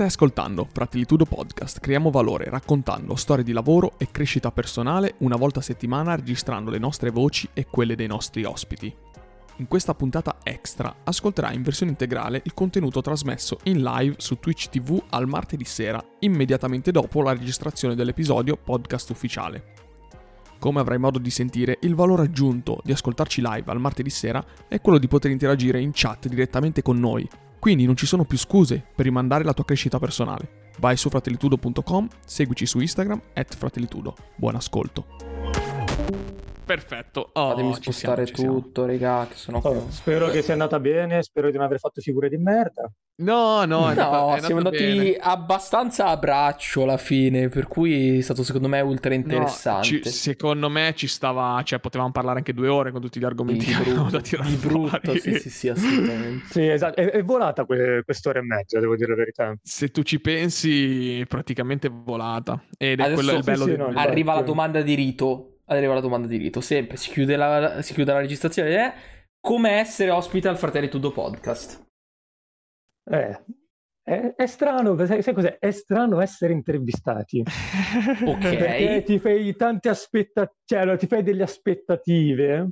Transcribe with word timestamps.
Stai 0.00 0.12
ascoltando 0.12 0.66
Fratellitudo 0.72 1.26
Podcast, 1.26 1.78
creiamo 1.78 2.10
valore 2.10 2.48
raccontando 2.48 3.16
storie 3.16 3.44
di 3.44 3.52
lavoro 3.52 3.98
e 3.98 4.10
crescita 4.10 4.50
personale 4.50 5.16
una 5.18 5.36
volta 5.36 5.58
a 5.58 5.62
settimana 5.62 6.14
registrando 6.14 6.70
le 6.70 6.78
nostre 6.78 7.10
voci 7.10 7.46
e 7.52 7.66
quelle 7.66 7.96
dei 7.96 8.06
nostri 8.06 8.44
ospiti. 8.44 8.90
In 9.56 9.68
questa 9.68 9.92
puntata 9.92 10.38
extra 10.42 11.00
ascolterai 11.04 11.54
in 11.54 11.62
versione 11.62 11.90
integrale 11.90 12.40
il 12.44 12.54
contenuto 12.54 13.02
trasmesso 13.02 13.58
in 13.64 13.82
live 13.82 14.14
su 14.16 14.38
Twitch 14.38 14.70
TV 14.70 14.98
al 15.10 15.28
martedì 15.28 15.66
sera, 15.66 16.02
immediatamente 16.20 16.92
dopo 16.92 17.20
la 17.20 17.32
registrazione 17.32 17.94
dell'episodio 17.94 18.56
podcast 18.56 19.10
ufficiale. 19.10 19.74
Come 20.58 20.80
avrai 20.80 20.96
modo 20.96 21.18
di 21.18 21.28
sentire, 21.28 21.76
il 21.82 21.94
valore 21.94 22.22
aggiunto 22.22 22.80
di 22.84 22.92
ascoltarci 22.92 23.42
live 23.42 23.70
al 23.70 23.80
martedì 23.80 24.08
sera 24.08 24.42
è 24.66 24.80
quello 24.80 24.96
di 24.96 25.08
poter 25.08 25.30
interagire 25.30 25.78
in 25.78 25.90
chat 25.92 26.26
direttamente 26.26 26.80
con 26.80 26.98
noi, 26.98 27.28
quindi 27.60 27.86
non 27.86 27.94
ci 27.94 28.06
sono 28.06 28.24
più 28.24 28.36
scuse 28.36 28.82
per 28.94 29.04
rimandare 29.04 29.44
la 29.44 29.52
tua 29.52 29.64
crescita 29.64 30.00
personale. 30.00 30.70
Vai 30.80 30.96
su 30.96 31.08
fratellitudo.com, 31.10 32.08
seguici 32.24 32.66
su 32.66 32.80
Instagram, 32.80 33.20
at 33.34 33.54
fratellitudo. 33.54 34.16
Buon 34.34 34.56
ascolto. 34.56 35.29
Perfetto. 36.70 37.30
Oh, 37.32 37.48
Fatemi 37.48 37.74
spostare 37.74 38.26
siamo, 38.26 38.60
tutto, 38.60 38.86
raga, 38.86 39.26
che 39.28 39.34
sono 39.34 39.58
oh, 39.60 39.90
Spero 39.90 40.28
che 40.28 40.40
sia 40.40 40.52
andata 40.52 40.78
bene, 40.78 41.20
spero 41.20 41.50
di 41.50 41.56
non 41.56 41.66
aver 41.66 41.80
fatto 41.80 42.00
figure 42.00 42.28
di 42.28 42.36
merda. 42.36 42.88
No, 43.22 43.64
no, 43.64 43.80
no, 43.80 43.84
andata, 43.86 44.38
siamo 44.38 44.58
andati 44.58 44.76
bene. 44.76 45.16
abbastanza 45.16 46.06
a 46.06 46.16
braccio 46.16 46.84
alla 46.84 46.96
fine, 46.96 47.48
per 47.48 47.66
cui 47.66 48.18
è 48.18 48.20
stato 48.20 48.44
secondo 48.44 48.68
me 48.68 48.80
ultra 48.82 49.14
interessante. 49.14 49.96
No, 49.96 50.02
ci, 50.02 50.10
secondo 50.10 50.70
me 50.70 50.94
ci 50.94 51.08
stava, 51.08 51.60
cioè 51.64 51.80
potevamo 51.80 52.12
parlare 52.12 52.38
anche 52.38 52.54
due 52.54 52.68
ore 52.68 52.92
con 52.92 53.00
tutti 53.00 53.18
gli 53.18 53.24
argomenti 53.24 53.66
di 53.66 53.74
brutto, 53.74 54.10
da 54.10 54.20
tirare 54.20 54.48
di 54.48 54.56
brutto, 54.56 55.18
sì, 55.18 55.40
sì, 55.40 55.50
sì, 55.50 55.68
assolutamente. 55.68 56.46
sì, 56.50 56.68
esatto, 56.68 57.00
è, 57.00 57.10
è 57.10 57.24
volata 57.24 57.64
que- 57.64 58.02
quest'ora 58.04 58.38
e 58.38 58.42
mezza, 58.42 58.78
devo 58.78 58.94
dire 58.94 59.10
la 59.10 59.16
verità. 59.16 59.54
Se 59.60 59.90
tu 59.90 60.02
ci 60.02 60.20
pensi, 60.20 61.24
praticamente 61.26 61.88
è 61.88 61.90
volata. 61.90 62.62
Ed 62.78 63.00
è 63.00 63.02
Adesso, 63.02 63.14
quello 63.22 63.38
il 63.38 63.44
bello 63.44 63.64
sì, 63.64 63.70
di... 63.72 63.76
no, 63.76 63.90
Arriva 63.92 64.34
la 64.34 64.42
domanda 64.42 64.80
di 64.82 64.94
rito, 64.94 65.59
arriva 65.76 65.94
la 65.94 66.00
domanda 66.00 66.26
di 66.26 66.36
rito, 66.36 66.60
sempre, 66.60 66.96
si 66.96 67.10
chiude 67.10 67.36
la, 67.36 67.82
si 67.82 67.94
chiude 67.94 68.12
la 68.12 68.20
registrazione, 68.20 68.76
è 68.76 68.94
come 69.40 69.78
essere 69.78 70.10
ospite 70.10 70.48
al 70.48 70.58
Fratelli 70.58 70.88
Tudo 70.88 71.12
Podcast. 71.12 71.86
Eh, 73.04 73.44
è, 74.02 74.34
è, 74.36 74.46
strano, 74.46 74.96
sai, 75.06 75.22
sai, 75.22 75.34
cos'è? 75.34 75.58
È 75.58 75.70
strano 75.70 76.20
essere 76.20 76.52
intervistati. 76.52 77.42
ok. 78.26 78.38
Perché 78.38 79.02
ti 79.04 79.18
fai 79.18 79.54
tante 79.56 79.88
aspettative, 79.88 80.58
cioè 80.64 80.80
allora, 80.80 80.96
ti 80.96 81.06
fai 81.06 81.22
delle 81.22 81.44
aspettative 81.44 82.70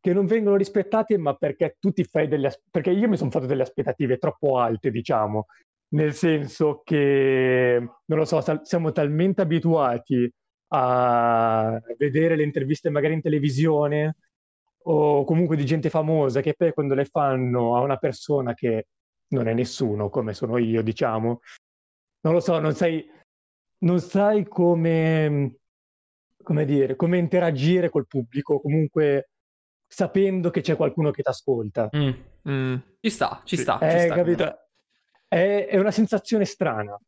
che 0.00 0.12
non 0.12 0.26
vengono 0.26 0.56
rispettate, 0.56 1.18
ma 1.18 1.34
perché 1.34 1.76
tu 1.78 1.92
ti 1.92 2.04
fai 2.04 2.28
delle 2.28 2.46
aspettative, 2.46 2.70
perché 2.70 2.98
io 2.98 3.08
mi 3.08 3.16
sono 3.16 3.30
fatto 3.30 3.46
delle 3.46 3.62
aspettative 3.62 4.18
troppo 4.18 4.58
alte, 4.58 4.90
diciamo, 4.90 5.46
nel 5.90 6.14
senso 6.14 6.80
che, 6.82 7.78
non 7.78 8.18
lo 8.18 8.24
so, 8.24 8.42
siamo 8.62 8.92
talmente 8.92 9.42
abituati 9.42 10.32
a 10.68 11.80
vedere 11.96 12.36
le 12.36 12.42
interviste 12.42 12.90
magari 12.90 13.14
in 13.14 13.20
televisione 13.22 14.16
o 14.88 15.24
comunque 15.24 15.56
di 15.56 15.64
gente 15.64 15.90
famosa 15.90 16.40
che 16.40 16.54
poi 16.54 16.72
quando 16.72 16.94
le 16.94 17.04
fanno 17.04 17.76
a 17.76 17.80
una 17.80 17.96
persona 17.96 18.54
che 18.54 18.86
non 19.28 19.48
è 19.48 19.54
nessuno 19.54 20.08
come 20.08 20.34
sono 20.34 20.58
io, 20.58 20.82
diciamo. 20.82 21.40
Non 22.20 22.32
lo 22.32 22.40
so, 22.40 22.58
non 22.58 22.74
sai, 22.74 23.04
non 23.78 24.00
sai 24.00 24.46
come, 24.46 25.58
come 26.42 26.64
dire, 26.64 26.96
come 26.96 27.18
interagire 27.18 27.90
col 27.90 28.06
pubblico, 28.06 28.60
comunque 28.60 29.30
sapendo 29.86 30.50
che 30.50 30.60
c'è 30.60 30.76
qualcuno 30.76 31.10
che 31.10 31.22
ti 31.22 31.28
ascolta. 31.28 31.88
Mm, 31.96 32.10
mm. 32.48 32.76
Ci 33.00 33.10
sta, 33.10 33.42
ci 33.44 33.56
sta. 33.56 33.78
È, 33.78 33.90
ci 33.90 34.04
sta 34.06 34.14
capito? 34.14 34.58
È, 35.28 35.66
è, 35.68 35.78
una 35.78 35.90
sensazione 35.90 36.44
strana. 36.44 36.98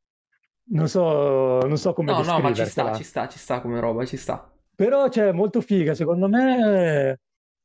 Non 0.70 0.88
so, 0.88 1.60
non 1.60 1.78
so 1.78 1.92
come 1.94 2.12
No, 2.12 2.22
no, 2.22 2.40
ma 2.40 2.52
ci 2.52 2.64
sta, 2.66 2.94
ci 2.94 3.04
sta, 3.04 3.28
ci 3.28 3.38
sta 3.38 3.60
come 3.60 3.80
roba, 3.80 4.04
ci 4.04 4.16
sta. 4.16 4.50
Però, 4.74 5.08
cioè, 5.08 5.32
molto 5.32 5.60
figa, 5.60 5.94
secondo 5.94 6.28
me, 6.28 7.18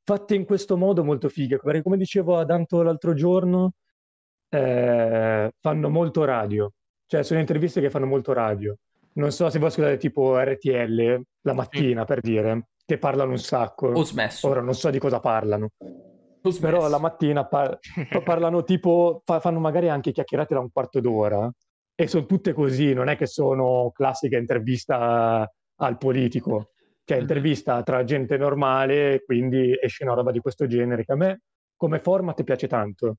fatte 0.04 0.36
in 0.36 0.46
questo 0.46 0.78
modo 0.78 1.04
molto 1.04 1.30
figa. 1.30 1.58
Perché 1.58 1.82
come 1.82 1.98
dicevo 1.98 2.38
a 2.38 2.46
Danto 2.46 2.82
l'altro 2.82 3.14
giorno, 3.14 3.74
eh, 4.50 5.52
fanno 5.60 5.90
molto 5.90 6.24
radio, 6.24 6.72
cioè 7.06 7.24
sono 7.24 7.40
interviste 7.40 7.82
che 7.82 7.90
fanno 7.90 8.06
molto 8.06 8.32
radio. 8.34 8.76
Non 9.16 9.32
so 9.32 9.50
se 9.50 9.60
voi 9.60 9.68
ascoltate 9.68 9.98
tipo 9.98 10.40
RTL 10.40 11.22
la 11.42 11.54
mattina 11.54 12.06
per 12.06 12.22
dire, 12.22 12.70
che 12.86 12.98
parlano 12.98 13.32
un 13.32 13.38
sacco. 13.38 13.88
Ho 13.88 14.04
smesso. 14.04 14.48
Ora 14.48 14.62
non 14.62 14.74
so 14.74 14.90
di 14.90 14.98
cosa 14.98 15.20
parlano. 15.20 15.70
Però 16.60 16.88
la 16.88 17.00
mattina 17.00 17.46
par- 17.46 17.78
parlano 18.24 18.64
tipo, 18.64 19.22
fa- 19.24 19.40
fanno 19.40 19.60
magari 19.60 19.90
anche 19.90 20.12
chiacchierate 20.12 20.54
da 20.54 20.62
un 20.62 20.72
quarto 20.72 21.00
d'ora 21.00 21.52
e 21.96 22.08
sono 22.08 22.26
tutte 22.26 22.54
così, 22.54 22.94
non 22.94 23.08
è 23.08 23.16
che 23.16 23.28
sono 23.28 23.92
classiche 23.94 24.38
intervista 24.38 25.50
al 25.78 25.98
politico, 25.98 26.72
cioè 27.04 27.18
mhm. 27.18 27.24
intervista 27.24 27.84
tra 27.84 28.04
gente 28.04 28.38
normale, 28.38 29.24
quindi 29.26 29.78
esce 29.80 30.04
una 30.04 30.14
roba 30.14 30.32
di 30.32 30.40
questo 30.40 30.68
genere 30.68 31.04
che 31.06 31.12
a 31.12 31.16
me 31.16 31.42
come 31.76 32.00
format 32.00 32.44
piace 32.44 32.68
tanto. 32.68 33.18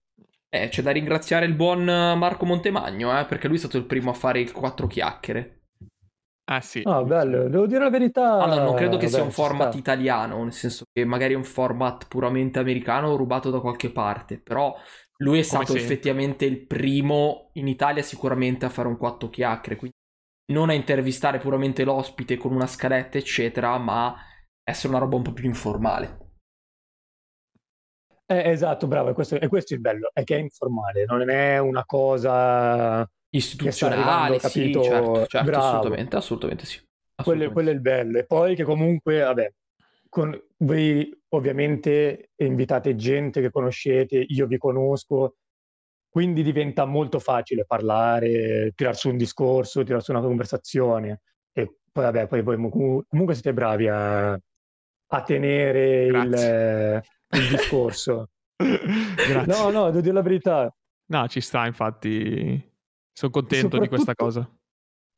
Eh, 0.49 0.69
c'è 0.69 0.83
da 0.83 0.93
ringraziare 0.93 1.47
il 1.47 1.55
buon 1.55 1.85
Marco 1.85 2.45
Montemagno, 2.45 3.19
eh, 3.19 3.25
perché 3.25 3.49
lui 3.49 3.57
è 3.57 3.61
stato 3.61 3.77
il 3.77 3.87
primo 3.87 4.11
a 4.11 4.15
fare 4.15 4.41
il 4.41 4.53
quattro 4.53 4.87
chiacchiere. 4.87 5.65
Ah 6.47 6.61
sì. 6.61 6.83
Ah, 6.85 7.03
bello, 7.03 7.49
devo 7.49 7.67
dire 7.67 7.83
la 7.83 7.91
verità. 7.91 8.39
Allora, 8.39 8.65
non 8.65 8.75
credo 8.75 8.97
che 8.97 9.07
Vabbè, 9.07 9.17
sia 9.17 9.23
un 9.23 9.31
format 9.31 9.71
sta. 9.71 9.79
italiano, 9.79 10.43
nel 10.43 10.53
senso 10.53 10.85
che 10.93 11.05
magari 11.05 11.33
è 11.33 11.37
un 11.37 11.45
format 11.45 12.07
puramente 12.07 12.59
americano 12.59 13.17
rubato 13.17 13.51
da 13.51 13.61
qualche 13.61 13.91
parte, 13.91 14.39
però 14.39 14.75
lui 15.19 15.39
è 15.39 15.43
stato 15.43 15.67
sempre. 15.67 15.83
effettivamente 15.83 16.45
il 16.45 16.67
primo 16.67 17.51
in 17.55 17.69
Italia 17.69 18.03
sicuramente 18.03 18.65
a 18.65 18.71
fare 18.71 18.89
un 18.89 18.97
quattro 18.97 19.31
chiacchiere, 19.31 19.77
quindi 19.77 19.97
non 20.53 20.71
a 20.71 20.75
intervistare 20.75 21.39
puramente 21.39 21.85
l'ospite 21.85 22.37
con 22.37 22.53
una 22.53 22.67
scaletta, 22.67 23.19
eccetera, 23.19 23.79
ma 23.79 24.17
essere 24.63 24.89
una 24.89 24.99
roba 24.99 25.17
un 25.17 25.23
po' 25.23 25.33
più 25.33 25.45
informale. 25.45 26.23
Eh, 28.27 28.51
esatto, 28.51 28.87
bravo, 28.87 29.11
e 29.11 29.13
questo, 29.13 29.39
e 29.39 29.49
questo, 29.49 29.75
è 29.75 29.77
il 29.77 29.83
bello, 29.83 30.11
è 30.13 30.25
che 30.25 30.37
è 30.37 30.39
informale, 30.39 31.05
non 31.05 31.29
è 31.29 31.59
una 31.59 31.85
cosa 31.85 33.09
istituzionale, 33.31 34.39
capito? 34.39 34.83
Sì, 34.83 34.89
certo, 34.89 35.27
certo 35.27 35.59
assolutamente, 35.59 36.17
assolutamente 36.17 36.67
sì. 36.67 36.83
Assolutamente. 37.17 37.23
Quello, 37.23 37.53
quello, 37.53 37.71
è 37.71 37.73
il 37.73 37.81
bello. 37.81 38.19
E 38.19 38.25
poi 38.25 38.55
che 38.57 38.65
comunque, 38.65 39.21
vabbè, 39.21 39.53
con, 40.09 40.43
voi 40.59 41.23
ovviamente 41.37 42.31
invitate 42.37 42.95
gente 42.97 43.41
che 43.41 43.51
conoscete, 43.51 44.25
io 44.27 44.47
vi 44.47 44.59
conosco, 44.59 45.37
quindi 46.09 46.43
diventa 46.43 46.85
molto 46.85 47.19
facile 47.19 47.65
parlare, 47.65 48.73
tirar 48.75 48.97
su 48.97 49.09
un 49.09 49.17
discorso, 49.17 49.83
tirar 49.83 50.03
su 50.03 50.13
una 50.13 50.21
conversazione. 50.21 51.21
E 51.53 51.79
poi, 51.91 52.05
vabbè, 52.05 52.27
poi 52.27 52.43
voi 52.43 52.57
comunque 52.57 53.35
siete 53.35 53.53
bravi 53.53 53.89
a, 53.89 54.33
a 54.33 55.23
tenere 55.23 56.05
il 56.07 57.03
il 57.37 57.49
discorso. 57.49 58.31
no, 59.47 59.71
no, 59.71 59.87
devo 59.87 60.01
dire 60.01 60.13
la 60.13 60.23
verità. 60.23 60.75
No, 61.07 61.29
ci 61.29 61.41
sta, 61.41 61.67
infatti. 61.67 62.73
Sono 63.13 63.33
contento 63.33 63.79
di 63.79 63.89
questa 63.89 64.15
cosa. 64.15 64.49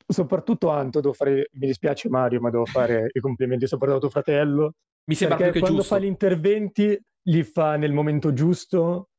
Soprattutto 0.07 0.71
Anto, 0.71 1.01
devo 1.01 1.13
fare, 1.13 1.51
mi 1.53 1.67
dispiace 1.67 2.09
Mario, 2.09 2.41
ma 2.41 2.51
devo 2.51 2.67
fare 2.67 3.11
i 3.13 3.21
complimenti 3.21 3.67
soprattutto 3.67 4.07
a 4.07 4.09
tuo 4.09 4.23
fratello. 4.23 4.73
Mi 5.07 5.15
sembra 5.15 5.37
perché 5.37 5.53
più 5.53 5.61
che 5.61 5.67
quando 5.67 5.83
giusto. 5.83 5.95
fa 5.95 6.01
gli 6.01 6.07
interventi 6.07 7.01
li 7.29 7.43
fa 7.43 7.77
nel 7.77 7.93
momento 7.93 8.33
giusto, 8.33 9.11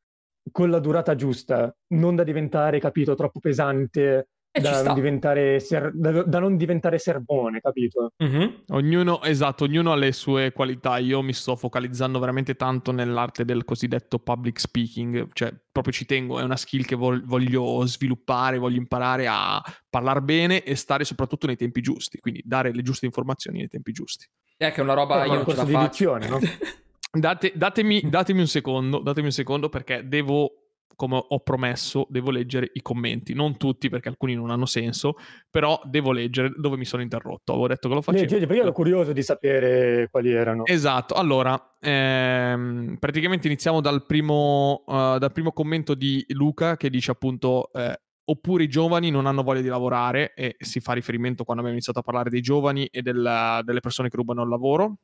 con 0.51 0.69
la 0.69 0.79
durata 0.79 1.15
giusta, 1.15 1.75
non 1.93 2.15
da 2.15 2.23
diventare, 2.23 2.79
capito, 2.79 3.15
troppo 3.15 3.39
pesante 3.39 4.29
da 4.57 4.81
non, 4.81 4.93
diventare 4.95 5.59
ser- 5.59 5.91
da, 5.93 6.23
da 6.23 6.39
non 6.39 6.57
diventare 6.57 6.97
sermone, 6.97 7.59
capito? 7.59 8.13
Mm-hmm. 8.23 8.47
Ognuno, 8.69 9.21
esatto, 9.21 9.65
ognuno 9.65 9.91
ha 9.91 9.95
le 9.95 10.11
sue 10.11 10.51
qualità. 10.51 10.97
Io 10.97 11.21
mi 11.21 11.33
sto 11.33 11.55
focalizzando 11.55 12.19
veramente 12.19 12.55
tanto 12.55 12.91
nell'arte 12.91 13.45
del 13.45 13.65
cosiddetto 13.65 14.19
public 14.19 14.59
speaking, 14.59 15.29
cioè 15.33 15.53
proprio 15.71 15.93
ci 15.93 16.05
tengo, 16.05 16.39
è 16.39 16.43
una 16.43 16.55
skill 16.55 16.85
che 16.85 16.95
vol- 16.95 17.23
voglio 17.23 17.85
sviluppare, 17.85 18.57
voglio 18.57 18.77
imparare 18.77 19.27
a 19.27 19.61
parlare 19.89 20.21
bene 20.21 20.63
e 20.63 20.75
stare 20.75 21.03
soprattutto 21.03 21.45
nei 21.45 21.55
tempi 21.55 21.81
giusti, 21.81 22.19
quindi 22.19 22.41
dare 22.43 22.73
le 22.73 22.81
giuste 22.81 23.05
informazioni 23.05 23.59
nei 23.59 23.67
tempi 23.67 23.91
giusti. 23.91 24.25
È 24.57 24.71
che 24.71 24.81
è 24.81 24.83
una 24.83 24.93
roba 24.93 25.23
eh, 25.23 25.27
io 25.27 25.33
non 25.35 25.45
ce 25.47 25.55
la 25.55 25.65
faccio. 25.65 26.17
no? 26.17 26.39
Date, 27.09 27.53
datemi, 27.55 28.01
datemi 28.09 28.41
un 28.41 28.47
secondo, 28.47 28.99
datemi 28.99 29.27
un 29.27 29.31
secondo 29.31 29.69
perché 29.69 30.07
devo 30.07 30.67
come 30.97 31.23
ho 31.25 31.39
promesso, 31.41 32.07
devo 32.09 32.31
leggere 32.31 32.71
i 32.73 32.81
commenti. 32.81 33.35
Non 33.35 33.55
tutti, 33.55 33.87
perché 33.87 34.09
alcuni 34.09 34.33
non 34.33 34.49
hanno 34.49 34.65
senso, 34.65 35.13
però 35.49 35.79
devo 35.85 36.11
leggere 36.11 36.51
dove 36.57 36.75
mi 36.75 36.85
sono 36.85 37.03
interrotto. 37.03 37.51
Avevo 37.51 37.67
detto 37.67 37.87
che 37.87 37.93
lo 37.93 38.01
facevo. 38.01 38.23
Leggi, 38.23 38.39
perché 38.39 38.55
io 38.55 38.61
ero 38.63 38.71
curioso 38.71 39.13
di 39.13 39.21
sapere 39.21 40.07
quali 40.09 40.31
erano. 40.31 40.65
Esatto. 40.65 41.13
Allora, 41.13 41.69
ehm, 41.79 42.97
praticamente 42.99 43.45
iniziamo 43.45 43.79
dal 43.79 44.07
primo, 44.07 44.83
uh, 44.87 45.19
dal 45.19 45.31
primo 45.31 45.51
commento 45.51 45.93
di 45.93 46.25
Luca 46.29 46.75
che 46.75 46.89
dice 46.89 47.11
appunto... 47.11 47.71
Eh, 47.73 48.01
oppure 48.29 48.63
i 48.63 48.67
giovani 48.67 49.09
non 49.09 49.25
hanno 49.25 49.43
voglia 49.43 49.61
di 49.61 49.67
lavorare 49.67 50.33
e 50.33 50.55
si 50.59 50.79
fa 50.79 50.93
riferimento 50.93 51.43
quando 51.43 51.61
abbiamo 51.61 51.77
iniziato 51.77 51.99
a 51.99 52.03
parlare 52.03 52.29
dei 52.29 52.41
giovani 52.41 52.85
e 52.87 53.01
del, 53.01 53.61
delle 53.63 53.79
persone 53.79 54.09
che 54.09 54.17
rubano 54.17 54.43
il 54.43 54.49
lavoro. 54.49 54.97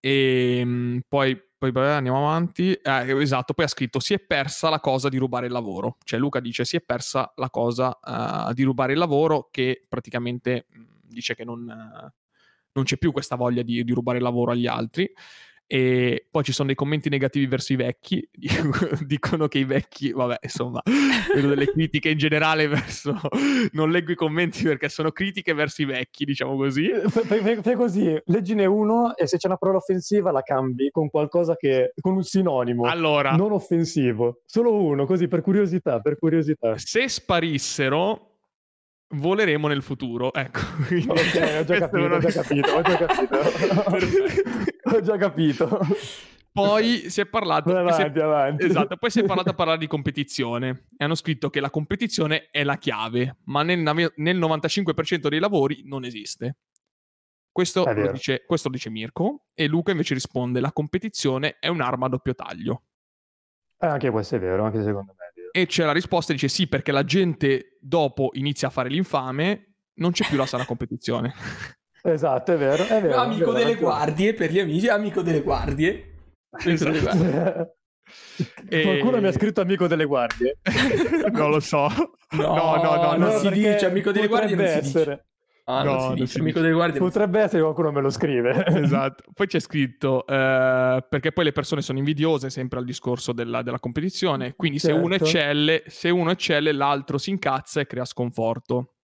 E 0.00 0.58
ehm, 0.60 1.00
poi 1.08 1.40
poi 1.58 1.72
vabbè, 1.72 1.88
andiamo 1.88 2.18
avanti. 2.18 2.72
Eh, 2.72 3.20
esatto, 3.20 3.52
poi 3.52 3.64
ha 3.64 3.68
scritto 3.68 3.98
si 3.98 4.14
è 4.14 4.20
persa 4.20 4.68
la 4.68 4.78
cosa 4.78 5.08
di 5.08 5.16
rubare 5.16 5.46
il 5.46 5.52
lavoro. 5.52 5.96
Cioè 6.04 6.20
Luca 6.20 6.38
dice 6.38 6.64
si 6.64 6.76
è 6.76 6.80
persa 6.80 7.32
la 7.34 7.50
cosa 7.50 7.98
uh, 8.00 8.52
di 8.52 8.62
rubare 8.62 8.92
il 8.92 8.98
lavoro 8.98 9.48
che 9.50 9.84
praticamente 9.88 10.66
dice 11.02 11.34
che 11.34 11.44
non, 11.44 11.62
uh, 11.62 12.08
non, 12.72 12.84
c'è 12.84 12.96
più 12.96 13.10
questa 13.10 13.34
voglia 13.34 13.62
di, 13.62 13.82
di 13.82 13.92
rubare 13.92 14.18
il 14.18 14.22
lavoro 14.22 14.52
agli 14.52 14.68
altri. 14.68 15.10
E 15.70 16.26
poi 16.30 16.44
ci 16.44 16.52
sono 16.52 16.68
dei 16.68 16.76
commenti 16.76 17.10
negativi 17.10 17.46
verso 17.46 17.74
i 17.74 17.76
vecchi, 17.76 18.26
dicono 19.04 19.48
che 19.48 19.58
i 19.58 19.64
vecchi, 19.64 20.12
vabbè, 20.12 20.38
insomma, 20.40 20.80
vedo 21.34 21.48
delle 21.48 21.70
critiche 21.70 22.08
in 22.08 22.16
generale 22.16 22.66
verso... 22.66 23.20
Non 23.72 23.90
leggo 23.90 24.12
i 24.12 24.14
commenti 24.14 24.62
perché 24.62 24.88
sono 24.88 25.12
critiche 25.12 25.52
verso 25.52 25.82
i 25.82 25.84
vecchi, 25.84 26.24
diciamo 26.24 26.56
così. 26.56 26.90
Fai, 27.08 27.40
fai, 27.40 27.56
fai 27.62 27.74
così, 27.74 28.18
leggine 28.24 28.64
uno 28.64 29.14
e 29.14 29.26
se 29.26 29.36
c'è 29.36 29.46
una 29.46 29.58
parola 29.58 29.76
offensiva 29.76 30.30
la 30.30 30.40
cambi 30.40 30.88
con 30.90 31.10
qualcosa 31.10 31.54
che... 31.54 31.92
con 32.00 32.14
un 32.14 32.24
sinonimo. 32.24 32.84
Allora... 32.84 33.32
Non 33.32 33.52
offensivo, 33.52 34.40
solo 34.46 34.74
uno, 34.74 35.04
così 35.04 35.28
per 35.28 35.42
curiosità, 35.42 36.00
per 36.00 36.16
curiosità. 36.16 36.78
Se 36.78 37.06
sparissero, 37.10 38.37
voleremo 39.10 39.68
nel 39.68 39.82
futuro. 39.82 40.32
Ecco. 40.32 40.60
Ok, 40.60 41.58
ho 41.58 41.64
già 41.64 41.78
capito, 41.88 42.14
ho 42.14 42.18
già 42.18 42.30
capito, 42.30 42.70
ho 42.70 42.82
già 42.82 42.96
capito. 42.96 43.38
Ho 44.84 45.00
già 45.00 45.16
capito. 45.16 45.80
Poi 46.50 47.08
si 47.08 47.20
è 47.20 47.26
parlato... 47.26 47.70
Avanti, 47.70 47.94
si 47.94 48.18
è. 48.18 48.66
Esatto, 48.66 48.96
poi 48.96 49.10
si 49.10 49.20
è 49.20 49.24
parlato 49.24 49.50
a 49.50 49.54
parlare 49.54 49.78
di 49.78 49.86
competizione 49.86 50.86
e 50.96 51.04
hanno 51.04 51.14
scritto 51.14 51.50
che 51.50 51.60
la 51.60 51.70
competizione 51.70 52.48
è 52.50 52.64
la 52.64 52.76
chiave, 52.78 53.36
ma 53.44 53.62
nel, 53.62 53.78
nel 53.78 54.38
95% 54.38 55.28
dei 55.28 55.38
lavori 55.38 55.82
non 55.84 56.04
esiste. 56.04 56.56
Questo 57.52 57.84
lo, 57.84 58.12
dice, 58.12 58.44
questo 58.46 58.68
lo 58.68 58.74
dice 58.74 58.90
Mirko 58.90 59.46
e 59.52 59.66
Luca 59.66 59.90
invece 59.90 60.14
risponde 60.14 60.60
la 60.60 60.72
competizione 60.72 61.56
è 61.58 61.68
un'arma 61.68 62.06
a 62.06 62.08
doppio 62.08 62.34
taglio. 62.34 62.82
Eh, 63.78 63.86
anche 63.86 64.10
questo 64.10 64.36
è 64.36 64.38
vero, 64.38 64.64
anche 64.64 64.82
secondo 64.82 65.14
me. 65.16 65.17
E 65.50 65.66
c'è 65.66 65.84
la 65.84 65.92
risposta, 65.92 66.32
dice 66.32 66.48
sì, 66.48 66.66
perché 66.66 66.92
la 66.92 67.04
gente 67.04 67.76
dopo 67.80 68.30
inizia 68.34 68.68
a 68.68 68.70
fare 68.70 68.88
l'infame, 68.88 69.74
non 69.94 70.12
c'è 70.12 70.26
più 70.26 70.36
la 70.36 70.46
sana 70.46 70.64
competizione. 70.64 71.34
Esatto, 72.00 72.52
è 72.52 72.56
vero. 72.56 72.86
È 72.86 73.02
vero 73.02 73.16
amico 73.16 73.50
è 73.50 73.54
vero, 73.54 73.58
delle 73.58 73.74
guardie, 73.74 74.32
per 74.32 74.52
gli 74.52 74.60
amici, 74.60 74.86
amico 74.86 75.20
delle 75.20 75.42
guardie. 75.42 76.14
Esatto. 76.64 77.74
e... 78.68 78.82
Qualcuno 78.82 79.20
mi 79.20 79.26
ha 79.26 79.32
scritto 79.32 79.60
amico 79.60 79.88
delle 79.88 80.04
guardie? 80.04 80.58
non 81.32 81.50
lo 81.50 81.60
so. 81.60 81.88
No, 82.30 82.54
no, 82.54 82.76
no, 82.76 82.94
no 82.94 83.16
non 83.16 83.32
no, 83.32 83.38
si 83.38 83.50
dice 83.50 83.86
amico 83.86 84.12
delle 84.12 84.28
guardie. 84.28 84.54
Non 84.54 84.64
essere. 84.64 84.84
si 84.84 84.92
dice. 84.92 85.26
Ah, 85.70 85.82
no, 85.82 86.14
non 86.14 86.26
si 86.26 86.40
amico 86.40 86.60
delle 86.60 86.72
guardie. 86.72 86.98
Potrebbe 86.98 87.40
essere 87.40 87.60
qualcuno 87.60 87.92
me 87.92 88.00
lo 88.00 88.08
scrive. 88.08 88.64
esatto. 88.74 89.24
Poi 89.34 89.46
c'è 89.46 89.60
scritto, 89.60 90.26
eh, 90.26 91.04
perché 91.06 91.30
poi 91.30 91.44
le 91.44 91.52
persone 91.52 91.82
sono 91.82 91.98
invidiose 91.98 92.48
sempre 92.48 92.78
al 92.78 92.86
discorso 92.86 93.32
della, 93.32 93.60
della 93.60 93.78
competizione, 93.78 94.54
quindi 94.56 94.78
certo. 94.78 94.96
se, 94.96 95.02
uno 95.02 95.14
eccelle, 95.14 95.82
se 95.86 96.08
uno 96.08 96.30
eccelle, 96.30 96.72
l'altro 96.72 97.18
si 97.18 97.28
incazza 97.28 97.80
e 97.80 97.86
crea 97.86 98.06
sconforto. 98.06 98.94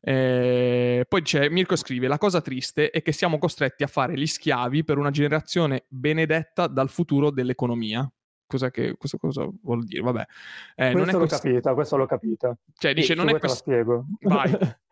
Eh, 0.00 1.06
poi 1.08 1.22
c'è 1.22 1.48
Mirko 1.48 1.76
scrive: 1.76 2.08
La 2.08 2.18
cosa 2.18 2.40
triste 2.40 2.90
è 2.90 3.00
che 3.00 3.12
siamo 3.12 3.38
costretti 3.38 3.84
a 3.84 3.86
fare 3.86 4.18
gli 4.18 4.26
schiavi 4.26 4.82
per 4.82 4.98
una 4.98 5.10
generazione 5.10 5.84
benedetta 5.86 6.66
dal 6.66 6.88
futuro 6.88 7.30
dell'economia. 7.30 8.10
Cos'è 8.46 8.72
che, 8.72 8.96
cosa, 8.98 9.16
cosa 9.16 9.48
vuol 9.62 9.84
dire? 9.84 10.02
Vabbè, 10.02 10.26
eh, 10.74 10.90
questo 10.90 11.18
l'ho 11.18 11.26
cost... 11.26 11.40
capito, 11.40 11.74
questo 11.74 11.96
l'ho 11.96 12.06
capito. 12.06 12.58
Cioè, 12.76 12.92
dice: 12.92 13.14
Non 13.14 13.28
è 13.28 13.38
questo. 13.38 13.58
spiego. 13.58 14.06
Vai. 14.22 14.58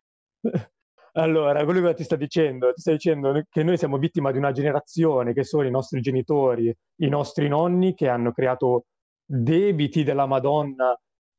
allora, 1.12 1.64
quello 1.64 1.86
che 1.86 1.94
ti 1.94 2.04
sta 2.04 2.16
dicendo, 2.16 2.72
ti 2.72 2.80
sta 2.80 2.92
dicendo 2.92 3.42
che 3.48 3.62
noi 3.62 3.76
siamo 3.76 3.98
vittima 3.98 4.30
di 4.30 4.38
una 4.38 4.52
generazione 4.52 5.32
che 5.32 5.44
sono 5.44 5.66
i 5.66 5.70
nostri 5.70 6.00
genitori, 6.00 6.74
i 6.96 7.08
nostri 7.08 7.48
nonni 7.48 7.94
che 7.94 8.08
hanno 8.08 8.32
creato 8.32 8.86
debiti 9.24 10.04
della 10.04 10.26
Madonna 10.26 10.98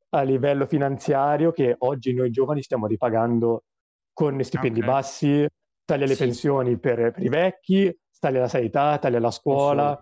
a 0.10 0.22
livello 0.22 0.66
finanziario 0.66 1.52
che 1.52 1.76
oggi 1.80 2.14
noi 2.14 2.30
giovani 2.30 2.62
stiamo 2.62 2.86
ripagando 2.88 3.64
con 4.14 4.42
stipendi 4.44 4.80
okay. 4.80 4.92
bassi, 4.92 5.48
tagli 5.84 6.04
alle 6.04 6.16
sì. 6.16 6.24
pensioni 6.24 6.78
per, 6.78 7.12
per, 7.12 7.24
i 7.24 7.30
vecchi, 7.30 8.00
tagli 8.20 8.38
alla 8.38 8.48
sanità, 8.48 8.98
tagli 9.00 9.16
alla 9.16 9.32
scuola, 9.32 10.02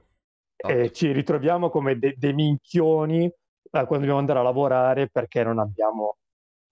e 0.56 0.92
ci 0.92 1.12
ritroviamo 1.12 1.70
come 1.70 1.98
de- 1.98 2.14
dei 2.18 2.34
minchioni 2.34 3.26
eh, 3.26 3.34
quando 3.70 3.98
dobbiamo 3.98 4.20
andare 4.20 4.40
a 4.40 4.44
lavorare 4.44 5.10
perché 5.10 5.44
non 5.44 5.60
abbiamo 5.60 6.18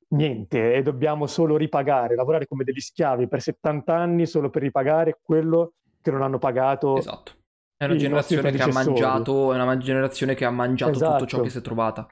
niente 0.09 0.73
e 0.73 0.81
dobbiamo 0.81 1.27
solo 1.27 1.57
ripagare, 1.57 2.15
lavorare 2.15 2.47
come 2.47 2.63
degli 2.63 2.79
schiavi 2.79 3.27
per 3.27 3.41
70 3.41 3.95
anni 3.95 4.25
solo 4.25 4.49
per 4.49 4.61
ripagare 4.61 5.19
quello 5.21 5.73
che 6.01 6.11
non 6.11 6.21
hanno 6.21 6.37
pagato. 6.37 6.97
Esatto. 6.97 7.33
È 7.75 7.85
una 7.85 7.95
generazione 7.95 8.51
che 8.51 8.61
ha 8.61 8.67
mangiato, 8.67 9.53
è 9.53 9.61
una 9.61 9.77
generazione 9.77 10.35
che 10.35 10.45
ha 10.45 10.51
mangiato 10.51 10.91
esatto. 10.91 11.13
tutto 11.13 11.27
ciò 11.27 11.37
che 11.41 11.47
esatto. 11.47 11.51
si 11.51 11.57
è 11.57 11.61
trovata 11.61 12.07